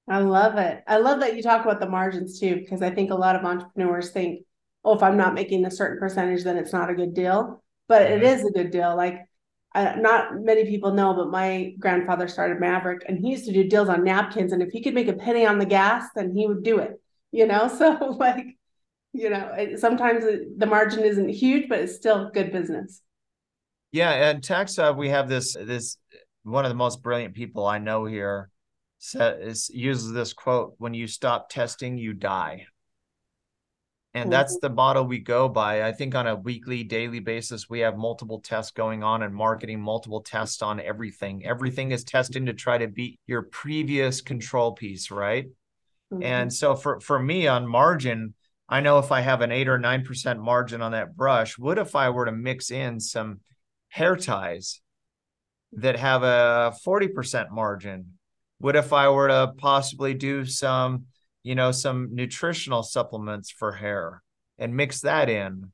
I 0.07 0.19
love 0.19 0.57
it. 0.57 0.83
I 0.87 0.97
love 0.97 1.19
that 1.19 1.35
you 1.35 1.43
talk 1.43 1.65
about 1.65 1.79
the 1.79 1.89
margins 1.89 2.39
too, 2.39 2.55
because 2.55 2.81
I 2.81 2.89
think 2.89 3.11
a 3.11 3.15
lot 3.15 3.35
of 3.35 3.43
entrepreneurs 3.43 4.11
think, 4.11 4.45
oh, 4.85 4.95
if 4.95 5.03
I'm 5.03 5.17
not 5.17 5.33
making 5.33 5.65
a 5.65 5.71
certain 5.71 5.99
percentage, 5.99 6.43
then 6.43 6.57
it's 6.57 6.71
not 6.71 6.89
a 6.89 6.95
good 6.95 7.13
deal. 7.13 7.61
But 7.87 8.03
mm-hmm. 8.03 8.13
it 8.13 8.23
is 8.23 8.45
a 8.45 8.51
good 8.51 8.71
deal. 8.71 8.95
Like 8.95 9.27
uh, 9.75 9.95
not 9.97 10.39
many 10.41 10.65
people 10.65 10.93
know, 10.93 11.13
but 11.13 11.29
my 11.29 11.73
grandfather 11.77 12.27
started 12.27 12.59
Maverick 12.59 13.03
and 13.07 13.19
he 13.19 13.31
used 13.31 13.45
to 13.45 13.53
do 13.53 13.67
deals 13.67 13.89
on 13.89 14.03
napkins. 14.03 14.53
And 14.53 14.61
if 14.61 14.69
he 14.71 14.81
could 14.81 14.93
make 14.93 15.07
a 15.07 15.13
penny 15.13 15.45
on 15.45 15.59
the 15.59 15.65
gas, 15.65 16.05
then 16.15 16.33
he 16.33 16.47
would 16.47 16.63
do 16.63 16.79
it, 16.79 16.99
you 17.31 17.45
know? 17.45 17.67
So, 17.77 18.15
like, 18.17 18.45
you 19.13 19.29
know, 19.29 19.51
it, 19.57 19.79
sometimes 19.79 20.23
it, 20.23 20.57
the 20.57 20.65
margin 20.65 21.03
isn't 21.03 21.29
huge, 21.29 21.69
but 21.69 21.79
it's 21.79 21.95
still 21.95 22.31
good 22.33 22.51
business. 22.51 23.01
Yeah. 23.91 24.29
And 24.29 24.41
TaxHive, 24.41 24.97
we 24.97 25.09
have 25.09 25.29
this, 25.29 25.53
this, 25.53 25.97
one 26.43 26.65
of 26.65 26.69
the 26.69 26.75
most 26.75 27.03
brilliant 27.03 27.35
people 27.35 27.65
I 27.65 27.77
know 27.77 28.05
here 28.05 28.49
says, 28.99 29.69
uses 29.73 30.11
this 30.11 30.33
quote 30.33 30.75
when 30.77 30.93
you 30.93 31.07
stop 31.07 31.49
testing, 31.49 31.97
you 31.97 32.13
die. 32.13 32.67
And 34.13 34.31
that's 34.31 34.55
mm-hmm. 34.55 34.67
the 34.67 34.73
model 34.73 35.05
we 35.05 35.19
go 35.19 35.47
by. 35.47 35.83
I 35.83 35.91
think 35.91 36.15
on 36.15 36.25
a 36.25 36.35
weekly, 36.35 36.83
daily 36.83 37.19
basis, 37.19 37.69
we 37.69 37.79
have 37.79 37.97
multiple 37.97 38.39
tests 38.39 38.71
going 38.71 39.03
on 39.03 39.21
and 39.21 39.33
marketing, 39.33 39.79
multiple 39.79 40.21
tests 40.21 40.61
on 40.63 40.79
everything. 40.79 41.45
Everything 41.45 41.91
is 41.91 42.03
testing 42.03 42.47
to 42.47 42.53
try 42.53 42.79
to 42.79 42.87
beat 42.87 43.19
your 43.27 43.43
previous 43.43 44.21
control 44.21 44.71
piece, 44.71 45.11
right? 45.11 45.45
Mm-hmm. 46.11 46.23
And 46.23 46.53
so 46.53 46.75
for, 46.75 46.99
for 46.99 47.19
me 47.19 47.47
on 47.47 47.67
margin, 47.67 48.33
I 48.67 48.81
know 48.81 48.97
if 48.97 49.11
I 49.11 49.21
have 49.21 49.41
an 49.41 49.51
eight 49.51 49.67
or 49.67 49.77
nine 49.77 50.03
percent 50.03 50.41
margin 50.41 50.81
on 50.81 50.93
that 50.93 51.15
brush, 51.15 51.57
what 51.57 51.77
if 51.77 51.95
I 51.95 52.09
were 52.09 52.25
to 52.25 52.31
mix 52.31 52.71
in 52.71 52.99
some 52.99 53.41
hair 53.89 54.15
ties 54.15 54.81
that 55.73 55.97
have 55.97 56.23
a 56.23 56.73
40% 56.85 57.51
margin? 57.51 58.16
What 58.59 58.75
if 58.75 58.93
I 58.93 59.09
were 59.09 59.27
to 59.27 59.53
possibly 59.57 60.13
do 60.13 60.45
some 60.45 61.05
you 61.47 61.55
know, 61.55 61.71
some 61.71 62.09
nutritional 62.11 62.83
supplements 62.83 63.49
for 63.49 63.71
hair 63.71 64.21
and 64.57 64.75
mix 64.75 64.99
that 64.99 65.29
in. 65.29 65.71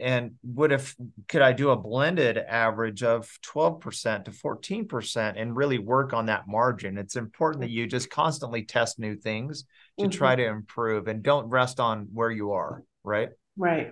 And 0.00 0.36
what 0.40 0.72
if 0.72 0.96
could 1.28 1.42
I 1.42 1.52
do 1.52 1.68
a 1.68 1.76
blended 1.76 2.38
average 2.38 3.02
of 3.02 3.28
12% 3.44 4.24
to 4.24 4.30
14% 4.30 5.34
and 5.36 5.54
really 5.54 5.78
work 5.78 6.14
on 6.14 6.24
that 6.26 6.48
margin? 6.48 6.96
It's 6.96 7.16
important 7.16 7.60
that 7.60 7.70
you 7.70 7.86
just 7.86 8.08
constantly 8.08 8.64
test 8.64 8.98
new 8.98 9.14
things 9.14 9.64
to 9.98 10.04
mm-hmm. 10.06 10.10
try 10.10 10.34
to 10.36 10.46
improve 10.46 11.06
and 11.06 11.22
don't 11.22 11.50
rest 11.50 11.80
on 11.80 12.08
where 12.14 12.30
you 12.30 12.52
are, 12.52 12.82
right? 13.04 13.28
Right. 13.58 13.90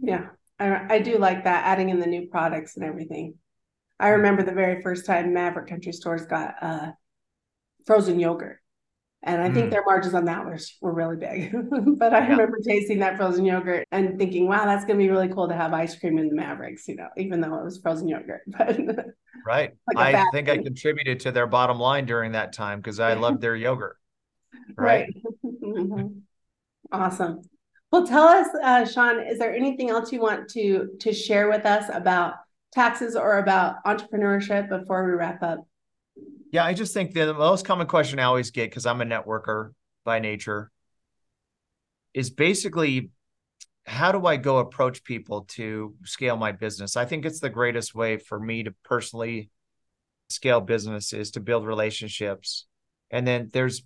Yeah. 0.00 0.28
I, 0.58 0.94
I 0.94 0.98
do 1.00 1.18
like 1.18 1.44
that, 1.44 1.66
adding 1.66 1.90
in 1.90 2.00
the 2.00 2.06
new 2.06 2.28
products 2.28 2.76
and 2.76 2.84
everything. 2.86 3.34
I 4.02 4.08
remember 4.08 4.42
the 4.42 4.52
very 4.52 4.82
first 4.82 5.06
time 5.06 5.32
Maverick 5.32 5.68
Country 5.68 5.92
Stores 5.92 6.26
got 6.26 6.54
uh, 6.60 6.90
frozen 7.86 8.18
yogurt. 8.18 8.58
And 9.22 9.40
I 9.40 9.48
think 9.52 9.68
mm. 9.68 9.70
their 9.70 9.84
margins 9.86 10.14
on 10.14 10.24
that 10.24 10.44
were, 10.44 10.58
were 10.80 10.92
really 10.92 11.16
big. 11.16 11.54
but 11.98 12.12
I 12.12 12.22
yeah. 12.22 12.30
remember 12.30 12.58
tasting 12.66 12.98
that 12.98 13.16
frozen 13.16 13.44
yogurt 13.44 13.86
and 13.92 14.18
thinking, 14.18 14.48
wow, 14.48 14.64
that's 14.64 14.84
going 14.84 14.98
to 14.98 15.04
be 15.04 15.08
really 15.08 15.28
cool 15.28 15.46
to 15.46 15.54
have 15.54 15.72
ice 15.72 15.96
cream 15.96 16.18
in 16.18 16.28
the 16.28 16.34
Mavericks, 16.34 16.88
you 16.88 16.96
know, 16.96 17.06
even 17.16 17.40
though 17.40 17.54
it 17.54 17.64
was 17.64 17.78
frozen 17.78 18.08
yogurt. 18.08 18.42
But 18.48 18.76
right. 19.46 19.70
Like 19.94 20.16
I 20.16 20.24
think 20.32 20.48
thing. 20.48 20.60
I 20.60 20.62
contributed 20.64 21.20
to 21.20 21.30
their 21.30 21.46
bottom 21.46 21.78
line 21.78 22.04
during 22.04 22.32
that 22.32 22.52
time 22.52 22.80
because 22.80 22.98
I 22.98 23.14
loved 23.14 23.40
their 23.40 23.56
yogurt. 23.56 23.96
Right. 24.76 25.08
right. 25.44 25.52
mm-hmm. 25.62 26.18
Awesome. 26.92 27.42
Well, 27.90 28.06
tell 28.06 28.24
us, 28.24 28.46
uh, 28.62 28.84
Shawn, 28.84 29.20
is 29.26 29.38
there 29.38 29.54
anything 29.54 29.90
else 29.90 30.12
you 30.12 30.20
want 30.20 30.48
to 30.50 30.90
to 31.00 31.12
share 31.12 31.48
with 31.48 31.66
us 31.66 31.90
about 31.92 32.34
taxes 32.72 33.16
or 33.16 33.38
about 33.38 33.84
entrepreneurship 33.84 34.68
before 34.68 35.04
we 35.04 35.12
wrap 35.12 35.42
up? 35.42 35.66
Yeah, 36.50 36.64
I 36.64 36.74
just 36.74 36.92
think 36.92 37.14
the 37.14 37.32
most 37.32 37.64
common 37.64 37.86
question 37.86 38.18
I 38.18 38.24
always 38.24 38.50
get 38.50 38.70
because 38.70 38.86
I'm 38.86 39.00
a 39.00 39.06
networker 39.06 39.72
by 40.04 40.18
nature 40.18 40.70
is 42.12 42.30
basically 42.30 43.10
how 43.86 44.12
do 44.12 44.26
I 44.26 44.36
go 44.36 44.58
approach 44.58 45.02
people 45.02 45.42
to 45.50 45.94
scale 46.04 46.36
my 46.36 46.52
business? 46.52 46.96
I 46.96 47.04
think 47.04 47.24
it's 47.24 47.40
the 47.40 47.50
greatest 47.50 47.94
way 47.94 48.16
for 48.16 48.38
me 48.38 48.62
to 48.64 48.74
personally 48.84 49.50
scale 50.28 50.60
business 50.60 51.12
is 51.12 51.32
to 51.32 51.40
build 51.40 51.66
relationships. 51.66 52.66
And 53.10 53.26
then 53.26 53.50
there's 53.52 53.82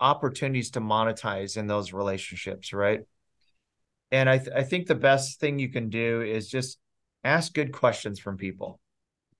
opportunities 0.00 0.70
to 0.72 0.80
monetize 0.80 1.56
in 1.56 1.66
those 1.66 1.92
relationships, 1.92 2.72
right? 2.72 3.00
And 4.10 4.28
I, 4.28 4.38
th- 4.38 4.50
I 4.54 4.62
think 4.62 4.86
the 4.86 4.94
best 4.94 5.40
thing 5.40 5.58
you 5.58 5.70
can 5.70 5.90
do 5.90 6.22
is 6.22 6.48
just 6.48 6.78
ask 7.26 7.52
good 7.52 7.72
questions 7.72 8.18
from 8.18 8.36
people. 8.36 8.80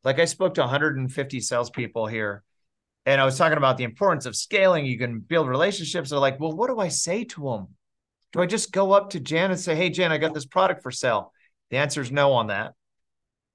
Like 0.04 0.18
I 0.18 0.24
spoke 0.24 0.54
to 0.54 0.60
150 0.62 1.40
salespeople 1.40 2.06
here 2.06 2.42
and 3.06 3.20
I 3.20 3.24
was 3.24 3.38
talking 3.38 3.56
about 3.56 3.76
the 3.76 3.84
importance 3.84 4.26
of 4.26 4.36
scaling. 4.36 4.84
You 4.84 4.98
can 4.98 5.20
build 5.20 5.48
relationships. 5.48 6.10
They're 6.10 6.18
like, 6.18 6.40
well, 6.40 6.52
what 6.52 6.68
do 6.68 6.78
I 6.80 6.88
say 6.88 7.24
to 7.24 7.44
them? 7.44 7.68
Do 8.32 8.40
I 8.40 8.46
just 8.46 8.72
go 8.72 8.92
up 8.92 9.10
to 9.10 9.20
Jan 9.20 9.52
and 9.52 9.60
say, 9.60 9.76
hey, 9.76 9.90
Jenn, 9.90 10.12
I 10.12 10.18
got 10.18 10.34
this 10.34 10.44
product 10.44 10.82
for 10.82 10.90
sale? 10.90 11.32
The 11.70 11.76
answer 11.78 12.00
is 12.00 12.10
no 12.10 12.32
on 12.32 12.48
that. 12.48 12.74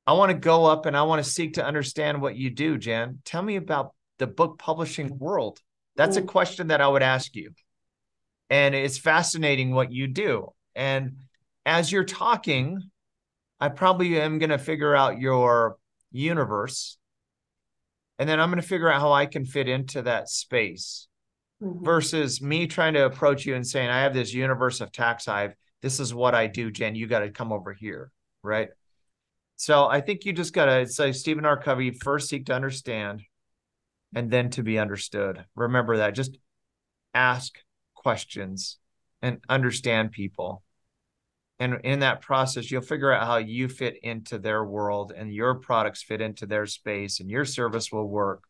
I 0.07 0.13
want 0.13 0.31
to 0.31 0.37
go 0.37 0.65
up 0.65 0.85
and 0.85 0.95
I 0.95 1.03
want 1.03 1.23
to 1.23 1.29
seek 1.29 1.53
to 1.53 1.65
understand 1.65 2.21
what 2.21 2.35
you 2.35 2.49
do, 2.49 2.77
Jan. 2.77 3.19
Tell 3.25 3.41
me 3.41 3.57
about 3.57 3.93
the 4.19 4.27
book 4.27 4.57
publishing 4.57 5.17
world. 5.19 5.59
That's 5.95 6.17
a 6.17 6.21
mm-hmm. 6.21 6.29
question 6.29 6.67
that 6.67 6.81
I 6.81 6.87
would 6.87 7.03
ask 7.03 7.35
you. 7.35 7.51
And 8.49 8.73
it's 8.73 8.97
fascinating 8.97 9.71
what 9.73 9.91
you 9.91 10.07
do. 10.07 10.53
And 10.75 11.17
as 11.65 11.91
you're 11.91 12.03
talking, 12.03 12.89
I 13.61 13.69
probably 13.69 14.19
am 14.19 14.39
going 14.39 14.49
to 14.49 14.57
figure 14.57 14.95
out 14.95 15.19
your 15.19 15.77
universe 16.11 16.97
and 18.21 18.29
then 18.29 18.39
I'm 18.39 18.51
going 18.51 18.61
to 18.61 18.67
figure 18.67 18.87
out 18.87 19.01
how 19.01 19.13
I 19.13 19.25
can 19.25 19.45
fit 19.45 19.67
into 19.67 20.03
that 20.03 20.29
space 20.29 21.07
mm-hmm. 21.59 21.83
versus 21.83 22.39
me 22.39 22.67
trying 22.67 22.93
to 22.93 23.05
approach 23.05 23.47
you 23.47 23.55
and 23.55 23.65
saying, 23.65 23.89
I 23.89 24.03
have 24.03 24.13
this 24.13 24.31
universe 24.31 24.79
of 24.79 24.91
TaxHive. 24.91 25.53
This 25.81 25.99
is 25.99 26.13
what 26.13 26.35
I 26.35 26.45
do, 26.45 26.69
Jenn. 26.69 26.93
You 26.93 27.07
got 27.07 27.21
to 27.21 27.31
come 27.31 27.51
over 27.51 27.73
here. 27.73 28.11
Right. 28.43 28.69
So 29.55 29.87
I 29.87 30.01
think 30.01 30.23
you 30.23 30.33
just 30.33 30.53
got 30.53 30.65
to 30.65 30.85
say, 30.85 31.13
Stephen 31.13 31.45
R. 31.45 31.59
Covey, 31.59 31.89
first 31.89 32.29
seek 32.29 32.45
to 32.45 32.53
understand 32.53 33.23
and 34.13 34.29
then 34.29 34.51
to 34.51 34.61
be 34.61 34.77
understood. 34.77 35.43
Remember 35.55 35.97
that. 35.97 36.13
Just 36.13 36.37
ask 37.15 37.57
questions 37.95 38.77
and 39.23 39.39
understand 39.49 40.11
people 40.11 40.61
and 41.61 41.79
in 41.83 41.99
that 41.99 42.21
process 42.21 42.71
you'll 42.71 42.81
figure 42.81 43.13
out 43.13 43.27
how 43.27 43.37
you 43.37 43.69
fit 43.69 43.99
into 44.01 44.39
their 44.39 44.65
world 44.65 45.13
and 45.15 45.31
your 45.31 45.53
products 45.53 46.01
fit 46.01 46.19
into 46.19 46.47
their 46.47 46.65
space 46.65 47.19
and 47.19 47.29
your 47.29 47.45
service 47.45 47.91
will 47.91 48.07
work. 48.07 48.45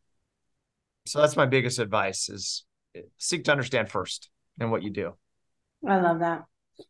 So 1.04 1.20
that's 1.20 1.36
my 1.36 1.44
biggest 1.44 1.78
advice 1.78 2.30
is 2.30 2.64
eh, 2.96 3.02
seek 3.18 3.44
to 3.44 3.52
understand 3.52 3.90
first 3.90 4.30
and 4.58 4.70
what 4.70 4.82
you 4.82 4.88
do. 4.88 5.12
I 5.86 6.00
love 6.00 6.20
that. 6.20 6.44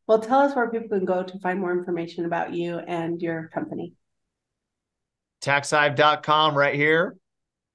Well 0.06 0.20
tell 0.20 0.38
us 0.38 0.54
where 0.54 0.70
people 0.70 0.96
can 0.96 1.04
go 1.04 1.24
to 1.24 1.38
find 1.40 1.58
more 1.58 1.72
information 1.72 2.24
about 2.24 2.54
you 2.54 2.78
and 2.78 3.20
your 3.20 3.48
company. 3.48 3.94
Taxhive.com 5.42 6.56
right 6.56 6.76
here. 6.76 7.16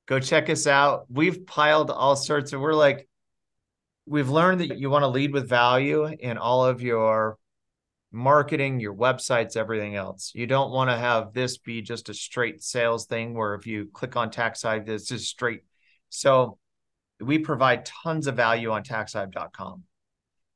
Go 0.05 0.21
check 0.21 0.49
us 0.49 0.67
out. 0.67 1.05
We've 1.09 1.45
piled 1.45 1.91
all 1.91 2.15
sorts 2.15 2.53
of 2.53 2.61
we're 2.61 2.73
like 2.73 3.09
we've 4.05 4.29
learned 4.29 4.61
that 4.61 4.77
you 4.77 4.89
want 4.89 5.03
to 5.03 5.09
lead 5.09 5.33
with 5.33 5.49
value 5.49 6.05
in 6.05 6.37
all 6.37 6.63
of 6.63 6.81
your 6.81 7.37
marketing, 8.11 8.79
your 8.79 8.95
websites, 8.95 9.57
everything 9.57 9.95
else. 9.95 10.31
You 10.33 10.47
don't 10.47 10.71
want 10.71 10.89
to 10.89 10.97
have 10.97 11.33
this 11.33 11.57
be 11.57 11.81
just 11.81 12.09
a 12.09 12.13
straight 12.13 12.63
sales 12.63 13.05
thing 13.05 13.33
where 13.33 13.53
if 13.55 13.67
you 13.67 13.89
click 13.93 14.15
on 14.15 14.31
tax 14.31 14.61
TaxHive, 14.61 14.85
this 14.85 15.11
is 15.11 15.27
straight. 15.27 15.61
So 16.09 16.57
we 17.19 17.39
provide 17.39 17.85
tons 17.85 18.27
of 18.27 18.35
value 18.35 18.71
on 18.71 18.83
taxhive.com. 18.83 19.83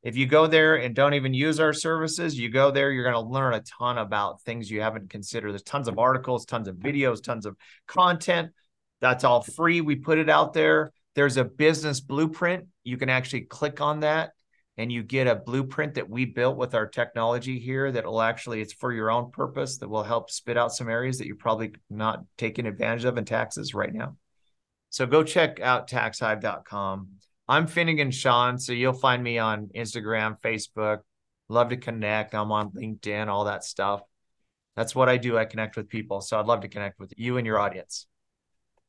If 0.04 0.18
you 0.18 0.26
go 0.26 0.48
there 0.48 0.78
and 0.78 0.96
don't 0.96 1.14
even 1.14 1.34
use 1.34 1.60
our 1.60 1.74
services, 1.74 2.38
you 2.38 2.50
go 2.50 2.72
there, 2.72 2.92
you're 2.92 3.04
going 3.04 3.24
to 3.24 3.32
learn 3.32 3.54
a 3.54 3.62
ton 3.62 4.00
about 4.00 4.42
things 4.42 4.72
you 4.72 4.82
haven't 4.82 5.12
considered. 5.12 5.52
There's 5.52 5.62
tons 5.62 5.88
of 5.88 6.00
articles, 6.00 6.46
tons 6.46 6.68
of 6.68 6.78
videos, 6.78 7.22
tons 7.22 7.46
of 7.46 7.56
content. 7.86 8.52
That's 9.00 9.24
all 9.24 9.42
free. 9.44 9.82
We 9.82 9.96
put 9.96 10.18
it 10.18 10.30
out 10.30 10.54
there. 10.54 10.92
There's 11.14 11.38
a 11.38 11.44
business 11.44 12.00
blueprint. 12.00 12.66
You 12.84 12.98
can 12.98 13.10
actually 13.10 13.42
click 13.42 13.82
on 13.82 14.00
that 14.00 14.32
and 14.78 14.92
you 14.92 15.04
get 15.04 15.28
a 15.28 15.36
blueprint 15.36 15.96
that 15.96 16.10
we 16.10 16.26
built 16.26 16.58
with 16.58 16.74
our 16.74 16.88
technology 16.88 17.60
here 17.60 17.92
that 17.92 18.06
will 18.06 18.22
actually 18.22 18.62
it's 18.62 18.74
for 18.74 18.92
your 18.92 19.12
own 19.12 19.32
purpose 19.32 19.78
that 19.78 19.90
will 19.90 20.04
help 20.04 20.30
spit 20.30 20.58
out 20.58 20.74
some 20.74 20.90
areas 20.90 21.18
that 21.18 21.28
you're 21.28 21.36
probably 21.36 21.74
not 21.90 22.24
taking 22.38 22.66
advantage 22.66 23.06
of 23.06 23.18
in 23.18 23.26
taxes 23.26 23.74
right 23.74 23.94
now. 23.94 24.16
So 24.90 25.06
go 25.06 25.24
check 25.24 25.60
out 25.60 25.90
taxhive.com 25.90 27.08
i'm 27.48 27.66
finnegan 27.66 28.12
shawn 28.12 28.60
so 28.60 28.72
you'll 28.72 28.94
find 28.94 29.22
me 29.24 29.40
on 29.40 29.68
instagram 29.76 30.40
facebook 30.42 31.00
love 31.52 31.70
to 31.70 31.78
connect. 31.78 32.34
I'm 32.34 32.52
on 32.52 32.72
linkedin 32.72 33.28
all 33.28 33.46
that 33.46 33.64
stuff. 33.64 34.02
That's 34.76 34.96
what 34.96 35.10
i 35.10 35.18
do. 35.18 35.38
I 35.38 35.46
connect 35.46 35.76
with 35.76 35.90
people. 35.90 36.22
So 36.22 36.40
i'd 36.40 36.48
love 36.48 36.62
to 36.62 36.70
connect 36.70 37.00
with 37.00 37.14
you 37.18 37.38
and 37.38 37.46
your 37.46 37.60
audience. 37.60 38.08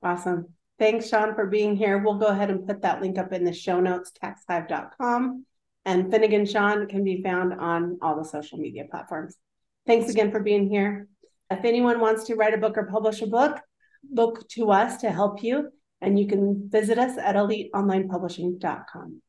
Awesome. 0.02 0.48
Thanks 0.78 1.08
shawn 1.08 1.34
for 1.34 1.46
being 1.46 1.76
here. 1.76 1.98
We'll 1.98 2.18
go 2.18 2.26
ahead 2.26 2.50
and 2.50 2.66
put 2.66 2.82
that 2.82 3.00
link 3.00 3.18
up 3.18 3.32
in 3.32 3.44
the 3.44 3.52
show 3.52 3.80
notes 3.80 4.12
taxhive.com 4.22 5.44
and 5.84 6.10
Finnegan 6.10 6.46
Shawn 6.46 6.86
can 6.86 7.04
be 7.04 7.22
found 7.22 7.54
on 7.54 7.98
all 8.02 8.16
the 8.16 8.24
social 8.24 8.58
media 8.58 8.84
platforms. 8.90 9.36
Thanks 9.86 10.10
again 10.10 10.30
for 10.30 10.40
being 10.40 10.68
here. 10.68 11.08
If 11.50 11.64
anyone 11.64 12.00
wants 12.00 12.24
to 12.24 12.34
write 12.34 12.54
a 12.54 12.58
book 12.58 12.78
or 12.78 12.84
publish 12.86 13.20
a 13.22 13.26
book, 13.26 13.60
look 14.10 14.48
to 14.50 14.70
us 14.70 14.98
to 14.98 15.10
help 15.10 15.42
you. 15.42 15.70
And 16.00 16.18
you 16.18 16.26
can 16.26 16.68
visit 16.68 16.98
us 16.98 17.16
at 17.18 17.36
eliteonlinepublishing.com. 17.36 19.22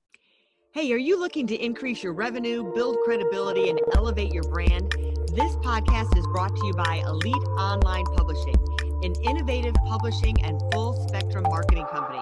Hey, 0.74 0.92
are 0.92 0.98
you 0.98 1.20
looking 1.20 1.46
to 1.48 1.56
increase 1.56 2.02
your 2.02 2.14
revenue, 2.14 2.72
build 2.74 2.98
credibility, 3.04 3.70
and 3.70 3.80
elevate 3.94 4.34
your 4.34 4.44
brand? 4.44 4.92
This 5.36 5.56
podcast 5.58 6.18
is 6.18 6.26
brought 6.28 6.56
to 6.56 6.66
you 6.66 6.74
by 6.74 7.04
Elite 7.06 7.36
Online 7.36 8.06
Publishing 8.16 8.56
an 9.04 9.14
innovative 9.24 9.76
publishing 9.86 10.42
and 10.44 10.62
full 10.72 11.08
spectrum 11.08 11.44
marketing 11.44 11.86
company. 11.92 12.22